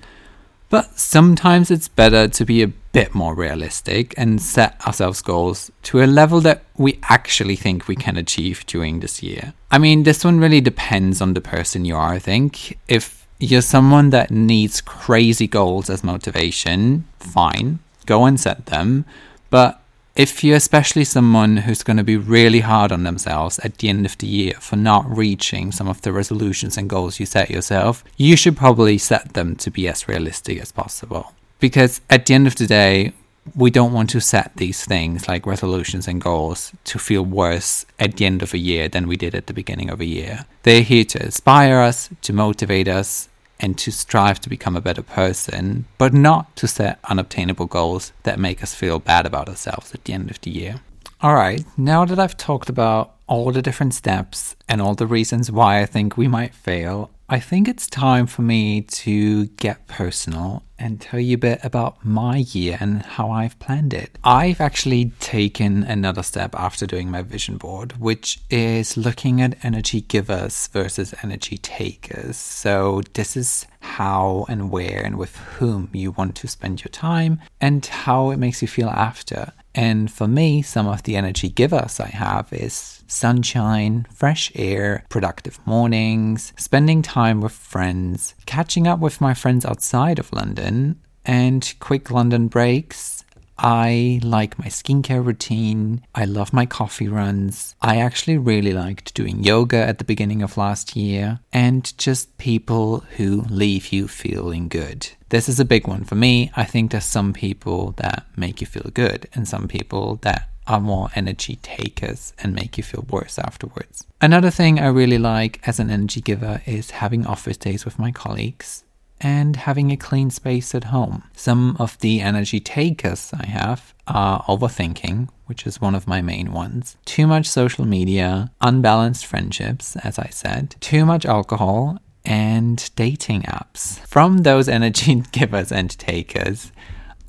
but 0.70 0.98
sometimes 1.00 1.70
it's 1.70 1.88
better 1.88 2.28
to 2.28 2.46
be 2.46 2.62
a 2.62 2.68
bit 2.92 3.14
more 3.14 3.36
realistic 3.36 4.14
and 4.18 4.42
set 4.42 4.80
ourselves 4.86 5.22
goals 5.22 5.72
to 5.84 6.02
a 6.02 6.06
level 6.06 6.42
that 6.42 6.64
we 6.78 7.00
actually 7.04 7.56
think 7.56 7.88
we 7.88 7.96
can 7.96 8.18
achieve 8.18 8.66
during 8.66 9.00
this 9.00 9.22
year. 9.22 9.54
I 9.70 9.78
mean, 9.78 10.04
this 10.04 10.24
one 10.24 10.40
really 10.40 10.62
depends 10.62 11.22
on 11.22 11.34
the 11.34 11.42
person 11.42 11.86
you 11.86 11.96
are, 11.96 12.14
I 12.14 12.20
think. 12.20 12.78
If 12.88 13.19
you're 13.40 13.62
someone 13.62 14.10
that 14.10 14.32
needs 14.32 14.82
crazy 14.82 15.48
goals 15.48 15.90
as 15.90 16.04
motivation, 16.04 17.06
fine, 17.20 17.80
go 18.06 18.26
and 18.26 18.40
set 18.40 18.66
them. 18.68 19.06
But 19.50 19.82
if 20.16 20.44
you're 20.44 20.58
especially 20.58 21.06
someone 21.06 21.58
who's 21.58 21.82
going 21.84 21.98
to 21.98 22.04
be 22.04 22.18
really 22.18 22.60
hard 22.60 22.92
on 22.92 23.04
themselves 23.04 23.58
at 23.60 23.78
the 23.78 23.88
end 23.88 24.06
of 24.06 24.18
the 24.18 24.28
year 24.28 24.56
for 24.60 24.76
not 24.76 25.10
reaching 25.10 25.72
some 25.72 25.88
of 25.88 26.02
the 26.02 26.12
resolutions 26.12 26.78
and 26.78 26.90
goals 26.90 27.20
you 27.20 27.26
set 27.26 27.50
yourself, 27.50 28.04
you 28.18 28.36
should 28.36 28.58
probably 28.58 28.98
set 28.98 29.34
them 29.34 29.56
to 29.56 29.72
be 29.72 29.88
as 29.88 30.10
realistic 30.10 30.60
as 30.60 30.74
possible. 30.74 31.34
Because 31.60 32.02
at 32.10 32.26
the 32.26 32.34
end 32.34 32.48
of 32.48 32.56
the 32.56 32.68
day, 32.68 33.14
we 33.56 33.72
don't 33.72 33.94
want 33.94 34.10
to 34.10 34.20
set 34.20 34.52
these 34.58 34.84
things 34.84 35.28
like 35.28 35.46
resolutions 35.46 36.08
and 36.08 36.22
goals 36.22 36.74
to 36.84 37.00
feel 37.00 37.24
worse 37.24 37.86
at 37.98 38.18
the 38.18 38.26
end 38.26 38.44
of 38.44 38.54
a 38.54 38.58
year 38.58 38.90
than 38.90 39.08
we 39.08 39.16
did 39.16 39.34
at 39.34 39.48
the 39.48 39.54
beginning 39.54 39.90
of 39.90 40.02
a 40.02 40.06
year. 40.06 40.46
They're 40.64 40.84
here 40.84 41.06
to 41.06 41.24
inspire 41.24 41.80
us, 41.80 42.10
to 42.24 42.34
motivate 42.34 42.88
us, 42.88 43.29
and 43.60 43.78
to 43.78 43.92
strive 43.92 44.40
to 44.42 44.50
become 44.50 44.76
a 44.76 44.82
better 44.82 45.02
person, 45.02 45.86
but 45.98 46.14
not 46.14 46.56
to 46.58 46.68
set 46.68 47.00
unobtainable 47.06 47.66
goals 47.66 48.14
that 48.24 48.40
make 48.40 48.64
us 48.64 48.74
feel 48.74 49.00
bad 49.00 49.26
about 49.26 49.50
ourselves 49.50 49.94
at 49.94 50.04
the 50.06 50.14
end 50.14 50.32
of 50.32 50.40
the 50.42 50.52
year. 50.52 50.82
Alright, 51.24 51.66
now 51.78 52.06
that 52.06 52.20
I've 52.20 52.38
talked 52.38 52.70
about 52.70 53.14
all 53.28 53.52
the 53.52 53.62
different 53.62 53.94
steps 53.94 54.56
and 54.68 54.82
all 54.82 54.96
the 54.96 55.06
reasons 55.06 55.52
why 55.52 55.82
I 55.82 55.86
think 55.86 56.16
we 56.16 56.28
might 56.28 56.54
fail, 56.54 57.12
I 57.32 57.40
think 57.40 57.68
it's 57.68 57.86
time 57.86 58.26
for 58.26 58.42
me 58.42 58.82
to 58.82 59.46
get 59.46 59.88
personal 59.88 60.64
and 60.80 61.00
tell 61.00 61.20
you 61.20 61.36
a 61.36 61.38
bit 61.38 61.60
about 61.64 62.04
my 62.04 62.38
year 62.38 62.76
and 62.80 63.04
how 63.04 63.30
I've 63.30 63.60
planned 63.60 63.94
it. 63.94 64.18
I've 64.24 64.60
actually 64.60 65.12
taken 65.20 65.84
another 65.84 66.24
step 66.24 66.56
after 66.56 66.88
doing 66.88 67.12
my 67.12 67.22
vision 67.22 67.58
board, 67.58 68.00
which 68.00 68.40
is 68.50 68.98
looking 68.98 69.42
at 69.42 69.64
energy 69.64 70.02
givers 70.02 70.70
versus 70.70 71.14
energy 71.22 71.60
takers. 71.60 72.36
So, 72.36 73.04
this 73.14 73.38
is 73.38 73.68
how 73.82 74.48
and 74.50 74.72
where 74.72 75.04
and 75.06 75.16
with 75.20 75.36
whom 75.36 75.90
you 75.94 76.10
want 76.12 76.36
to 76.38 76.48
spend 76.48 76.84
your 76.84 76.90
time 76.90 77.42
and 77.62 77.86
how 77.86 78.32
it 78.32 78.38
makes 78.38 78.64
you 78.64 78.68
feel 78.68 78.90
after. 78.90 79.54
And 79.76 80.12
for 80.12 80.28
me, 80.28 80.62
some 80.62 80.88
of 80.88 81.04
the 81.04 81.16
energy 81.16 81.50
givers 81.50 82.00
I 82.00 82.08
have 82.08 82.52
is 82.52 83.04
sunshine, 83.08 84.08
fresh 84.14 84.52
air, 84.56 85.06
productive 85.10 85.60
mornings, 85.66 86.54
spending 86.58 87.02
time 87.02 87.42
with 87.42 87.52
friends, 87.52 88.36
catching 88.46 88.88
up 88.88 89.00
with 89.00 89.22
my 89.22 89.34
friends 89.34 89.66
outside 89.66 90.20
of 90.20 90.34
London, 90.34 91.00
and 91.26 91.74
quick 91.80 92.10
London 92.10 92.48
breaks 92.48 93.19
I 93.62 94.22
like 94.24 94.58
my 94.58 94.68
skincare 94.68 95.24
routine. 95.24 96.02
I 96.16 96.24
love 96.24 96.54
my 96.54 96.66
coffee 96.66 97.10
runs. 97.10 97.76
I 97.82 97.98
actually 97.98 98.38
really 98.38 98.72
liked 98.72 99.14
doing 99.14 99.44
yoga 99.44 99.78
at 99.78 99.98
the 99.98 100.06
beginning 100.06 100.42
of 100.42 100.56
last 100.56 100.96
year 100.96 101.42
and 101.52 101.98
just 101.98 102.38
people 102.38 103.02
who 103.18 103.42
leave 103.50 103.92
you 103.92 104.08
feeling 104.08 104.70
good. 104.70 105.10
This 105.28 105.50
is 105.50 105.60
a 105.60 105.66
big 105.66 105.88
one 105.88 106.06
for 106.06 106.16
me. 106.16 106.52
I 106.56 106.64
think 106.64 106.92
there's 106.92 107.04
some 107.04 107.34
people 107.34 107.92
that 107.98 108.26
make 108.38 108.62
you 108.62 108.68
feel 108.68 108.90
good 108.94 109.28
and 109.34 109.46
some 109.46 109.68
people 109.68 110.16
that 110.22 110.50
are 110.66 110.80
more 110.80 111.10
energy 111.16 111.58
takers 111.58 112.32
and 112.40 112.56
make 112.56 112.78
you 112.78 112.84
feel 112.84 113.06
worse 113.10 113.38
afterwards. 113.40 114.06
Another 114.22 114.52
thing 114.52 114.80
I 114.80 114.88
really 114.88 115.18
like 115.18 115.60
as 115.68 115.80
an 115.80 115.90
energy 115.90 116.22
giver 116.22 116.62
is 116.66 116.92
having 116.92 117.26
office 117.26 117.58
days 117.58 117.84
with 117.84 118.00
my 118.00 118.12
colleagues 118.12 118.86
and 119.22 119.56
having 119.56 119.92
a 119.92 119.98
clean 119.98 120.30
space 120.30 120.74
at 120.74 120.86
home. 120.86 121.24
Some 121.36 121.76
of 121.80 121.98
the 122.00 122.22
energy 122.22 122.60
takers 122.60 123.32
I 123.34 123.46
have 123.46 123.94
are 124.08 124.44
overthinking, 124.44 125.30
which 125.46 125.66
is 125.68 125.82
one 125.82 125.96
of 125.96 126.08
my 126.08 126.22
main 126.22 126.52
ones, 126.52 126.98
too 127.06 127.28
much 127.28 127.48
social 127.48 127.86
media, 127.86 128.52
unbalanced 128.62 129.26
friendships, 129.26 129.96
as 129.98 130.18
I 130.20 130.30
said, 130.32 130.76
too 130.80 131.06
much 131.06 131.26
alcohol, 131.26 132.00
and 132.26 132.90
dating 132.96 133.44
apps. 133.44 134.00
From 134.08 134.40
those 134.40 134.68
energy 134.80 135.24
givers 135.32 135.72
and 135.72 135.90
takers, 135.98 136.72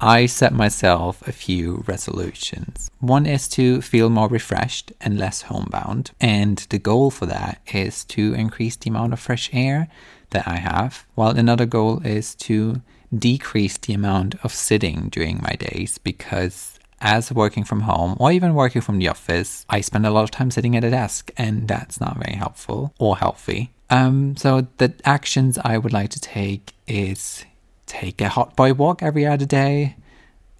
I 0.02 0.24
set 0.24 0.54
myself 0.54 1.26
a 1.28 1.32
few 1.32 1.84
resolutions. 1.86 2.90
One 3.00 3.26
is 3.26 3.48
to 3.48 3.82
feel 3.82 4.08
more 4.08 4.28
refreshed 4.28 4.92
and 4.98 5.18
less 5.18 5.42
homebound, 5.42 6.12
and 6.18 6.56
the 6.70 6.78
goal 6.78 7.10
for 7.10 7.26
that 7.26 7.60
is 7.74 8.06
to 8.06 8.32
increase 8.32 8.76
the 8.76 8.88
amount 8.88 9.12
of 9.12 9.20
fresh 9.20 9.50
air 9.52 9.88
that 10.30 10.46
I 10.48 10.56
have, 10.56 11.06
while 11.14 11.30
another 11.30 11.66
goal 11.66 12.00
is 12.04 12.34
to 12.36 12.82
decrease 13.16 13.76
the 13.78 13.92
amount 13.94 14.36
of 14.44 14.52
sitting 14.52 15.08
during 15.10 15.40
my 15.42 15.56
days 15.56 15.98
because 15.98 16.78
as 17.00 17.32
working 17.32 17.64
from 17.64 17.80
home 17.80 18.16
or 18.20 18.30
even 18.30 18.54
working 18.54 18.82
from 18.82 18.98
the 18.98 19.08
office, 19.08 19.64
I 19.68 19.80
spend 19.80 20.06
a 20.06 20.10
lot 20.10 20.24
of 20.24 20.30
time 20.30 20.50
sitting 20.50 20.76
at 20.76 20.84
a 20.84 20.90
desk 20.90 21.30
and 21.36 21.66
that's 21.66 22.00
not 22.00 22.18
very 22.18 22.36
helpful 22.36 22.94
or 22.98 23.16
healthy. 23.16 23.70
Um, 23.88 24.36
so 24.36 24.66
the 24.78 24.94
actions 25.04 25.58
I 25.58 25.78
would 25.78 25.92
like 25.92 26.10
to 26.10 26.20
take 26.20 26.74
is 26.86 27.44
take 27.86 28.20
a 28.20 28.28
hot 28.28 28.54
boy 28.54 28.72
walk 28.72 29.02
every 29.02 29.26
other 29.26 29.46
day 29.46 29.96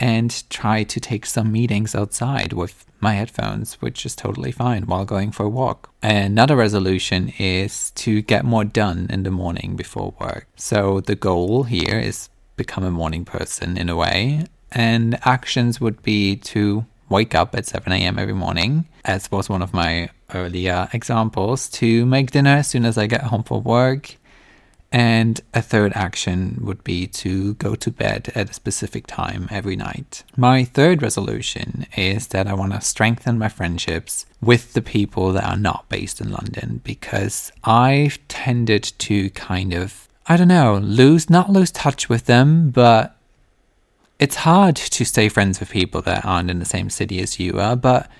and 0.01 0.49
try 0.51 0.83
to 0.83 0.99
take 0.99 1.27
some 1.27 1.53
meetings 1.53 1.95
outside 1.95 2.53
with 2.55 2.87
my 3.01 3.15
headphones, 3.15 3.75
which 3.75 4.05
is 4.05 4.17
totally 4.17 4.51
fine 4.51 4.85
while 4.85 5.05
going 5.05 5.31
for 5.31 5.45
a 5.45 5.49
walk. 5.49 5.91
Another 6.03 6.57
resolution 6.57 7.33
is 7.39 7.91
to 7.93 8.23
get 8.23 8.45
more 8.45 8.65
done 8.65 9.07
in 9.11 9.23
the 9.23 9.31
morning 9.31 9.77
before 9.77 10.15
work. 10.19 10.49
So 10.57 11.01
the 11.01 11.15
goal 11.15 11.65
here 11.65 11.99
is 11.99 12.29
become 12.57 12.85
a 12.85 12.91
morning 12.91 13.25
person 13.25 13.77
in 13.77 13.89
a 13.89 13.97
way, 13.97 14.47
and 14.73 15.19
actions 15.25 15.81
would 15.81 16.03
be 16.03 16.37
to 16.37 16.85
wake 17.09 17.35
up 17.35 17.55
at 17.55 17.67
7 17.67 17.93
a.m. 17.93 18.19
every 18.19 18.35
morning, 18.35 18.87
as 19.05 19.31
was 19.31 19.49
one 19.49 19.63
of 19.63 19.75
my 19.75 20.09
earlier 20.33 20.89
examples, 20.93 21.69
to 21.69 22.07
make 22.07 22.31
dinner 22.31 22.57
as 22.57 22.69
soon 22.69 22.85
as 22.85 22.97
I 22.97 23.07
get 23.07 23.23
home 23.25 23.43
from 23.43 23.65
work, 23.65 24.17
and 24.92 25.40
a 25.55 25.62
third 25.62 25.92
action 25.94 26.59
would 26.62 26.83
be 26.83 27.07
to 27.07 27.55
go 27.55 27.74
to 27.76 27.90
bed 27.90 28.33
at 28.35 28.50
a 28.50 28.55
specific 28.55 29.07
time 29.07 29.46
every 29.50 29.76
night. 29.76 30.24
My 30.37 30.64
third 30.64 31.00
resolution 31.00 31.87
is 31.96 32.29
that 32.29 32.48
I 32.48 32.55
want 32.55 32.72
to 32.72 32.81
strengthen 32.81 33.38
my 33.38 33.48
friendships 33.48 34.26
with 34.42 34.72
the 34.72 34.83
people 34.83 35.33
that 35.33 35.44
are 35.44 35.57
not 35.57 35.88
based 35.88 36.20
in 36.20 36.33
London 36.33 36.81
because 36.83 37.53
I've 37.62 38.18
tended 38.26 38.83
to 38.98 39.31
kind 39.31 39.72
of, 39.72 40.09
I 40.26 40.37
don't 40.37 40.48
know, 40.48 40.79
lose, 40.79 41.31
not 41.31 41.50
lose 41.50 41.70
touch 41.70 42.09
with 42.09 42.26
them, 42.26 42.70
but 42.70 43.16
it's 44.18 44.37
hard 44.37 44.76
to 44.76 45.05
stay 45.05 45.29
friends 45.29 45.61
with 45.61 45.70
people 45.70 46.03
that 46.03 46.24
aren't 46.24 46.50
in 46.50 46.59
the 46.59 46.64
same 46.64 46.90
city 46.90 47.20
as 47.20 47.38
you 47.38 47.61
are, 47.61 47.76
but 47.76 48.11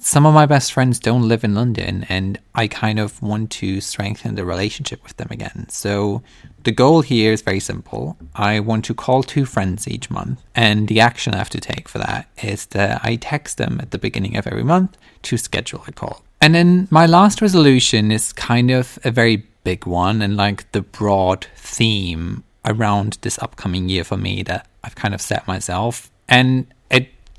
some 0.00 0.26
of 0.26 0.34
my 0.34 0.46
best 0.46 0.72
friends 0.72 0.98
don't 0.98 1.28
live 1.28 1.44
in 1.44 1.54
London, 1.54 2.06
and 2.08 2.38
I 2.54 2.66
kind 2.66 2.98
of 2.98 3.22
want 3.22 3.50
to 3.52 3.80
strengthen 3.80 4.34
the 4.34 4.44
relationship 4.44 5.02
with 5.02 5.16
them 5.18 5.28
again. 5.30 5.66
So, 5.68 6.22
the 6.64 6.72
goal 6.72 7.02
here 7.02 7.32
is 7.32 7.42
very 7.42 7.60
simple. 7.60 8.16
I 8.34 8.60
want 8.60 8.84
to 8.86 8.94
call 8.94 9.22
two 9.22 9.44
friends 9.44 9.86
each 9.86 10.10
month, 10.10 10.42
and 10.54 10.88
the 10.88 11.00
action 11.00 11.34
I 11.34 11.38
have 11.38 11.50
to 11.50 11.60
take 11.60 11.88
for 11.88 11.98
that 11.98 12.28
is 12.42 12.66
that 12.66 13.00
I 13.04 13.16
text 13.16 13.58
them 13.58 13.78
at 13.80 13.90
the 13.90 13.98
beginning 13.98 14.36
of 14.36 14.46
every 14.46 14.64
month 14.64 14.96
to 15.22 15.36
schedule 15.36 15.84
a 15.86 15.92
call. 15.92 16.22
And 16.40 16.54
then 16.54 16.88
my 16.90 17.06
last 17.06 17.42
resolution 17.42 18.10
is 18.10 18.32
kind 18.32 18.70
of 18.70 18.98
a 19.04 19.10
very 19.10 19.44
big 19.64 19.86
one 19.86 20.22
and 20.22 20.36
like 20.36 20.70
the 20.72 20.80
broad 20.80 21.46
theme 21.56 22.42
around 22.64 23.18
this 23.20 23.38
upcoming 23.40 23.88
year 23.88 24.04
for 24.04 24.16
me 24.16 24.42
that 24.44 24.66
I've 24.82 24.94
kind 24.94 25.14
of 25.14 25.20
set 25.20 25.46
myself. 25.46 26.10
And 26.28 26.66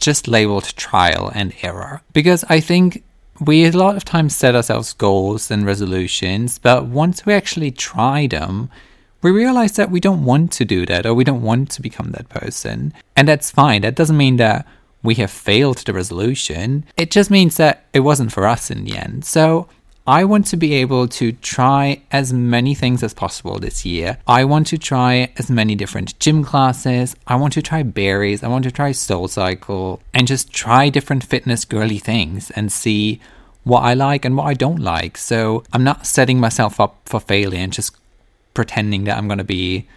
just 0.01 0.27
labeled 0.27 0.75
trial 0.75 1.31
and 1.33 1.53
error. 1.61 2.01
Because 2.13 2.43
I 2.49 2.59
think 2.59 3.03
we 3.39 3.65
a 3.65 3.71
lot 3.71 3.95
of 3.95 4.05
times 4.05 4.35
set 4.35 4.55
ourselves 4.55 4.93
goals 4.93 5.49
and 5.49 5.65
resolutions, 5.65 6.59
but 6.59 6.85
once 6.85 7.25
we 7.25 7.33
actually 7.33 7.71
try 7.71 8.27
them, 8.27 8.69
we 9.21 9.31
realize 9.31 9.73
that 9.73 9.91
we 9.91 9.99
don't 9.99 10.25
want 10.25 10.51
to 10.53 10.65
do 10.65 10.85
that 10.85 11.05
or 11.05 11.13
we 11.13 11.23
don't 11.23 11.43
want 11.43 11.69
to 11.71 11.81
become 11.81 12.11
that 12.11 12.29
person. 12.29 12.93
And 13.15 13.27
that's 13.27 13.51
fine. 13.51 13.83
That 13.83 13.95
doesn't 13.95 14.17
mean 14.17 14.37
that 14.37 14.67
we 15.03 15.15
have 15.15 15.31
failed 15.31 15.77
the 15.77 15.93
resolution. 15.93 16.85
It 16.97 17.11
just 17.11 17.31
means 17.31 17.57
that 17.57 17.85
it 17.93 18.01
wasn't 18.01 18.31
for 18.31 18.47
us 18.47 18.69
in 18.69 18.83
the 18.83 18.97
end. 18.97 19.25
So 19.25 19.67
I 20.07 20.23
want 20.23 20.47
to 20.47 20.57
be 20.57 20.73
able 20.73 21.07
to 21.09 21.31
try 21.31 22.01
as 22.11 22.33
many 22.33 22.73
things 22.73 23.03
as 23.03 23.13
possible 23.13 23.59
this 23.59 23.85
year. 23.85 24.17
I 24.25 24.45
want 24.45 24.65
to 24.67 24.79
try 24.79 25.31
as 25.37 25.51
many 25.51 25.75
different 25.75 26.17
gym 26.19 26.43
classes. 26.43 27.15
I 27.27 27.35
want 27.35 27.53
to 27.53 27.61
try 27.61 27.83
Barry's. 27.83 28.41
I 28.41 28.47
want 28.47 28.63
to 28.63 28.71
try 28.71 28.93
Soul 28.93 29.27
Cycle 29.27 30.01
and 30.11 30.27
just 30.27 30.51
try 30.51 30.89
different 30.89 31.23
fitness 31.23 31.65
girly 31.65 31.99
things 31.99 32.49
and 32.51 32.71
see 32.71 33.19
what 33.63 33.81
I 33.81 33.93
like 33.93 34.25
and 34.25 34.35
what 34.35 34.47
I 34.47 34.55
don't 34.55 34.79
like. 34.79 35.17
So 35.17 35.63
I'm 35.71 35.83
not 35.83 36.07
setting 36.07 36.39
myself 36.39 36.79
up 36.79 36.97
for 37.05 37.19
failure 37.19 37.59
and 37.59 37.71
just 37.71 37.95
pretending 38.55 39.03
that 39.03 39.19
I'm 39.19 39.27
going 39.27 39.37
to 39.37 39.43
be 39.43 39.87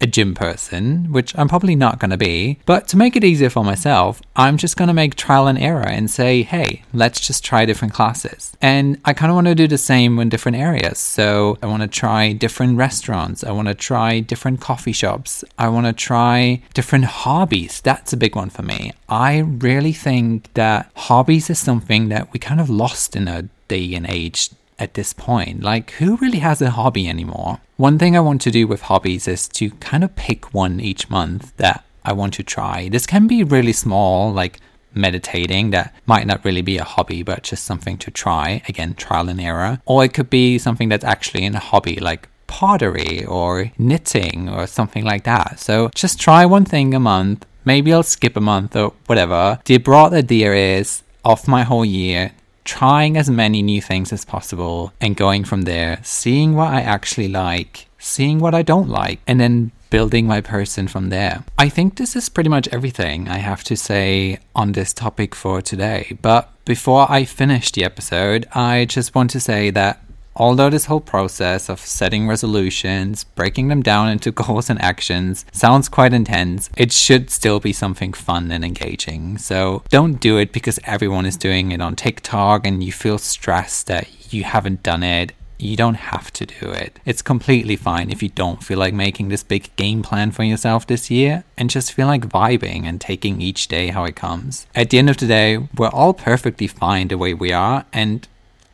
a 0.00 0.06
gym 0.06 0.34
person, 0.34 1.12
which 1.12 1.36
I'm 1.36 1.48
probably 1.48 1.76
not 1.76 1.98
going 1.98 2.10
to 2.10 2.16
be. 2.16 2.58
But 2.66 2.88
to 2.88 2.96
make 2.96 3.16
it 3.16 3.24
easier 3.24 3.50
for 3.50 3.64
myself, 3.64 4.22
I'm 4.34 4.56
just 4.56 4.76
going 4.76 4.88
to 4.88 4.94
make 4.94 5.14
trial 5.14 5.46
and 5.46 5.58
error 5.58 5.86
and 5.86 6.10
say, 6.10 6.42
hey, 6.42 6.82
let's 6.92 7.20
just 7.20 7.44
try 7.44 7.64
different 7.64 7.94
classes. 7.94 8.56
And 8.62 8.98
I 9.04 9.12
kind 9.12 9.30
of 9.30 9.36
want 9.36 9.46
to 9.48 9.54
do 9.54 9.68
the 9.68 9.78
same 9.78 10.18
in 10.18 10.28
different 10.28 10.56
areas. 10.56 10.98
So 10.98 11.58
I 11.62 11.66
want 11.66 11.82
to 11.82 11.88
try 11.88 12.32
different 12.32 12.78
restaurants. 12.78 13.44
I 13.44 13.52
want 13.52 13.68
to 13.68 13.74
try 13.74 14.20
different 14.20 14.60
coffee 14.60 14.92
shops. 14.92 15.44
I 15.58 15.68
want 15.68 15.86
to 15.86 15.92
try 15.92 16.62
different 16.74 17.04
hobbies. 17.04 17.80
That's 17.80 18.12
a 18.12 18.16
big 18.16 18.34
one 18.34 18.50
for 18.50 18.62
me. 18.62 18.92
I 19.08 19.38
really 19.38 19.92
think 19.92 20.52
that 20.54 20.90
hobbies 20.94 21.50
is 21.50 21.58
something 21.58 22.08
that 22.08 22.32
we 22.32 22.38
kind 22.38 22.60
of 22.60 22.70
lost 22.70 23.16
in 23.16 23.28
a 23.28 23.48
day 23.68 23.94
and 23.94 24.06
age 24.08 24.50
at 24.80 24.94
this 24.94 25.12
point. 25.12 25.62
Like, 25.62 25.92
who 25.92 26.16
really 26.16 26.38
has 26.38 26.60
a 26.60 26.70
hobby 26.70 27.08
anymore? 27.08 27.60
One 27.76 27.98
thing 27.98 28.16
I 28.16 28.20
want 28.20 28.40
to 28.42 28.50
do 28.50 28.66
with 28.66 28.82
hobbies 28.82 29.28
is 29.28 29.46
to 29.48 29.70
kind 29.72 30.02
of 30.02 30.16
pick 30.16 30.52
one 30.52 30.80
each 30.80 31.08
month 31.10 31.56
that 31.58 31.84
I 32.04 32.12
want 32.12 32.34
to 32.34 32.42
try. 32.42 32.88
This 32.88 33.06
can 33.06 33.26
be 33.26 33.44
really 33.44 33.72
small, 33.72 34.32
like 34.32 34.58
meditating, 34.94 35.70
that 35.70 35.94
might 36.06 36.26
not 36.26 36.44
really 36.44 36.62
be 36.62 36.78
a 36.78 36.84
hobby, 36.84 37.22
but 37.22 37.42
just 37.42 37.64
something 37.64 37.96
to 37.98 38.10
try. 38.10 38.62
Again, 38.68 38.94
trial 38.94 39.28
and 39.28 39.40
error. 39.40 39.80
Or 39.84 40.04
it 40.04 40.14
could 40.14 40.30
be 40.30 40.58
something 40.58 40.88
that's 40.88 41.04
actually 41.04 41.44
in 41.44 41.54
a 41.54 41.60
hobby, 41.60 41.96
like 41.96 42.28
pottery 42.46 43.24
or 43.24 43.70
knitting 43.78 44.48
or 44.48 44.66
something 44.66 45.04
like 45.04 45.24
that. 45.24 45.60
So 45.60 45.90
just 45.94 46.18
try 46.20 46.44
one 46.44 46.64
thing 46.64 46.94
a 46.94 47.00
month. 47.00 47.46
Maybe 47.64 47.92
I'll 47.92 48.02
skip 48.02 48.36
a 48.36 48.40
month 48.40 48.74
or 48.74 48.94
whatever. 49.06 49.60
The 49.64 49.78
broad 49.78 50.12
idea 50.14 50.54
is 50.54 51.02
of 51.24 51.46
my 51.46 51.62
whole 51.62 51.84
year 51.84 52.32
trying 52.64 53.16
as 53.16 53.30
many 53.30 53.62
new 53.62 53.80
things 53.80 54.12
as 54.12 54.24
possible 54.24 54.92
and 55.00 55.16
going 55.16 55.44
from 55.44 55.62
there, 55.62 55.98
seeing 56.02 56.54
what 56.54 56.72
I 56.72 56.80
actually 56.80 57.28
like, 57.28 57.86
seeing 57.98 58.38
what 58.38 58.54
I 58.54 58.62
don't 58.62 58.88
like, 58.88 59.20
and 59.26 59.40
then 59.40 59.72
building 59.90 60.26
my 60.26 60.40
person 60.40 60.86
from 60.88 61.10
there. 61.10 61.44
I 61.58 61.68
think 61.68 61.96
this 61.96 62.14
is 62.14 62.28
pretty 62.28 62.48
much 62.48 62.68
everything 62.68 63.28
I 63.28 63.38
have 63.38 63.64
to 63.64 63.76
say 63.76 64.38
on 64.54 64.72
this 64.72 64.92
topic 64.92 65.34
for 65.34 65.60
today. 65.60 66.16
But 66.22 66.48
before 66.64 67.10
I 67.10 67.24
finish 67.24 67.72
the 67.72 67.84
episode, 67.84 68.46
I 68.52 68.84
just 68.84 69.14
want 69.14 69.30
to 69.30 69.40
say 69.40 69.70
that 69.70 70.00
Although 70.36 70.70
this 70.70 70.86
whole 70.86 71.00
process 71.00 71.68
of 71.68 71.80
setting 71.80 72.28
resolutions, 72.28 73.24
breaking 73.24 73.68
them 73.68 73.82
down 73.82 74.08
into 74.08 74.30
goals 74.42 74.70
and 74.70 74.80
actions 74.80 75.44
sounds 75.52 75.88
quite 75.88 76.12
intense, 76.12 76.70
it 76.76 76.92
should 76.92 77.30
still 77.30 77.60
be 77.60 77.72
something 77.72 78.12
fun 78.12 78.50
and 78.50 78.64
engaging. 78.64 79.38
So 79.38 79.82
don't 79.88 80.20
do 80.20 80.38
it 80.38 80.52
because 80.52 80.78
everyone 80.84 81.26
is 81.26 81.36
doing 81.36 81.72
it 81.72 81.80
on 81.80 81.96
TikTok 81.96 82.66
and 82.66 82.82
you 82.82 82.92
feel 82.92 83.18
stressed 83.18 83.86
that 83.88 84.32
you 84.32 84.44
haven't 84.44 84.82
done 84.82 85.02
it 85.02 85.32
you 85.60 85.76
don't 85.76 85.94
have 85.94 86.32
to 86.32 86.46
do 86.46 86.70
it. 86.70 86.98
It's 87.04 87.22
completely 87.22 87.76
fine 87.76 88.10
if 88.10 88.22
you 88.22 88.30
don't 88.30 88.64
feel 88.64 88.78
like 88.78 88.94
making 88.94 89.28
this 89.28 89.42
big 89.42 89.74
game 89.76 90.02
plan 90.02 90.30
for 90.30 90.42
yourself 90.42 90.86
this 90.86 91.10
year 91.10 91.44
and 91.56 91.70
just 91.70 91.92
feel 91.92 92.06
like 92.06 92.28
vibing 92.28 92.84
and 92.84 93.00
taking 93.00 93.40
each 93.40 93.68
day 93.68 93.88
how 93.88 94.04
it 94.04 94.16
comes. 94.16 94.66
At 94.74 94.90
the 94.90 94.98
end 94.98 95.10
of 95.10 95.18
the 95.18 95.26
day, 95.26 95.58
we're 95.76 95.88
all 95.88 96.14
perfectly 96.14 96.66
fine 96.66 97.08
the 97.08 97.18
way 97.18 97.34
we 97.34 97.52
are, 97.52 97.84
and 97.92 98.26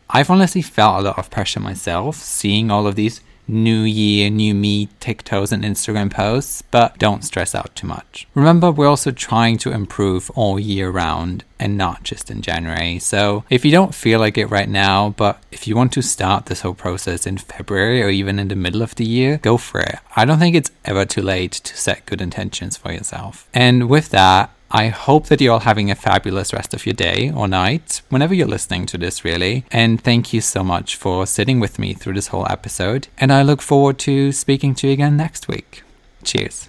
I've 0.08 0.30
honestly 0.30 0.62
felt 0.62 1.00
a 1.00 1.02
lot 1.02 1.18
of 1.18 1.30
pressure 1.30 1.60
myself 1.60 2.16
seeing 2.16 2.70
all 2.70 2.86
of 2.86 2.94
these 2.94 3.20
new 3.48 3.82
year, 3.82 4.30
new 4.30 4.54
me 4.54 4.88
TikToks 5.00 5.52
and 5.52 5.64
Instagram 5.64 6.10
posts, 6.10 6.62
but 6.62 6.98
don't 6.98 7.24
stress 7.24 7.54
out 7.54 7.74
too 7.74 7.86
much. 7.86 8.26
Remember, 8.34 8.70
we're 8.70 8.88
also 8.88 9.10
trying 9.10 9.58
to 9.58 9.72
improve 9.72 10.30
all 10.30 10.58
year 10.58 10.90
round 10.90 11.44
and 11.58 11.76
not 11.76 12.02
just 12.02 12.30
in 12.30 12.42
January. 12.42 12.98
So 12.98 13.44
if 13.50 13.64
you 13.64 13.70
don't 13.70 13.94
feel 13.94 14.20
like 14.20 14.36
it 14.36 14.46
right 14.46 14.68
now, 14.68 15.10
but 15.16 15.42
if 15.52 15.66
you 15.66 15.76
want 15.76 15.92
to 15.92 16.02
start 16.02 16.46
this 16.46 16.62
whole 16.62 16.74
process 16.74 17.26
in 17.26 17.38
February 17.38 18.02
or 18.02 18.08
even 18.08 18.38
in 18.38 18.48
the 18.48 18.56
middle 18.56 18.82
of 18.82 18.94
the 18.96 19.06
year, 19.06 19.38
go 19.38 19.56
for 19.56 19.80
it. 19.80 19.98
I 20.14 20.24
don't 20.24 20.38
think 20.38 20.56
it's 20.56 20.72
ever 20.84 21.04
too 21.04 21.22
late 21.22 21.52
to 21.52 21.76
set 21.76 22.06
good 22.06 22.20
intentions 22.20 22.76
for 22.76 22.92
yourself. 22.92 23.48
And 23.54 23.88
with 23.88 24.10
that, 24.10 24.50
I 24.76 24.88
hope 24.88 25.28
that 25.28 25.40
you're 25.40 25.54
all 25.54 25.60
having 25.60 25.90
a 25.90 25.94
fabulous 25.94 26.52
rest 26.52 26.74
of 26.74 26.84
your 26.84 26.92
day 26.92 27.32
or 27.34 27.48
night, 27.48 28.02
whenever 28.10 28.34
you're 28.34 28.54
listening 28.56 28.84
to 28.88 28.98
this, 28.98 29.24
really. 29.24 29.64
And 29.70 29.98
thank 29.98 30.34
you 30.34 30.42
so 30.42 30.62
much 30.62 30.96
for 30.96 31.26
sitting 31.26 31.60
with 31.60 31.78
me 31.78 31.94
through 31.94 32.12
this 32.12 32.26
whole 32.26 32.46
episode. 32.50 33.08
And 33.16 33.32
I 33.32 33.40
look 33.40 33.62
forward 33.62 33.98
to 34.00 34.32
speaking 34.32 34.74
to 34.74 34.88
you 34.88 34.92
again 34.92 35.16
next 35.16 35.48
week. 35.48 35.82
Cheers. 36.24 36.64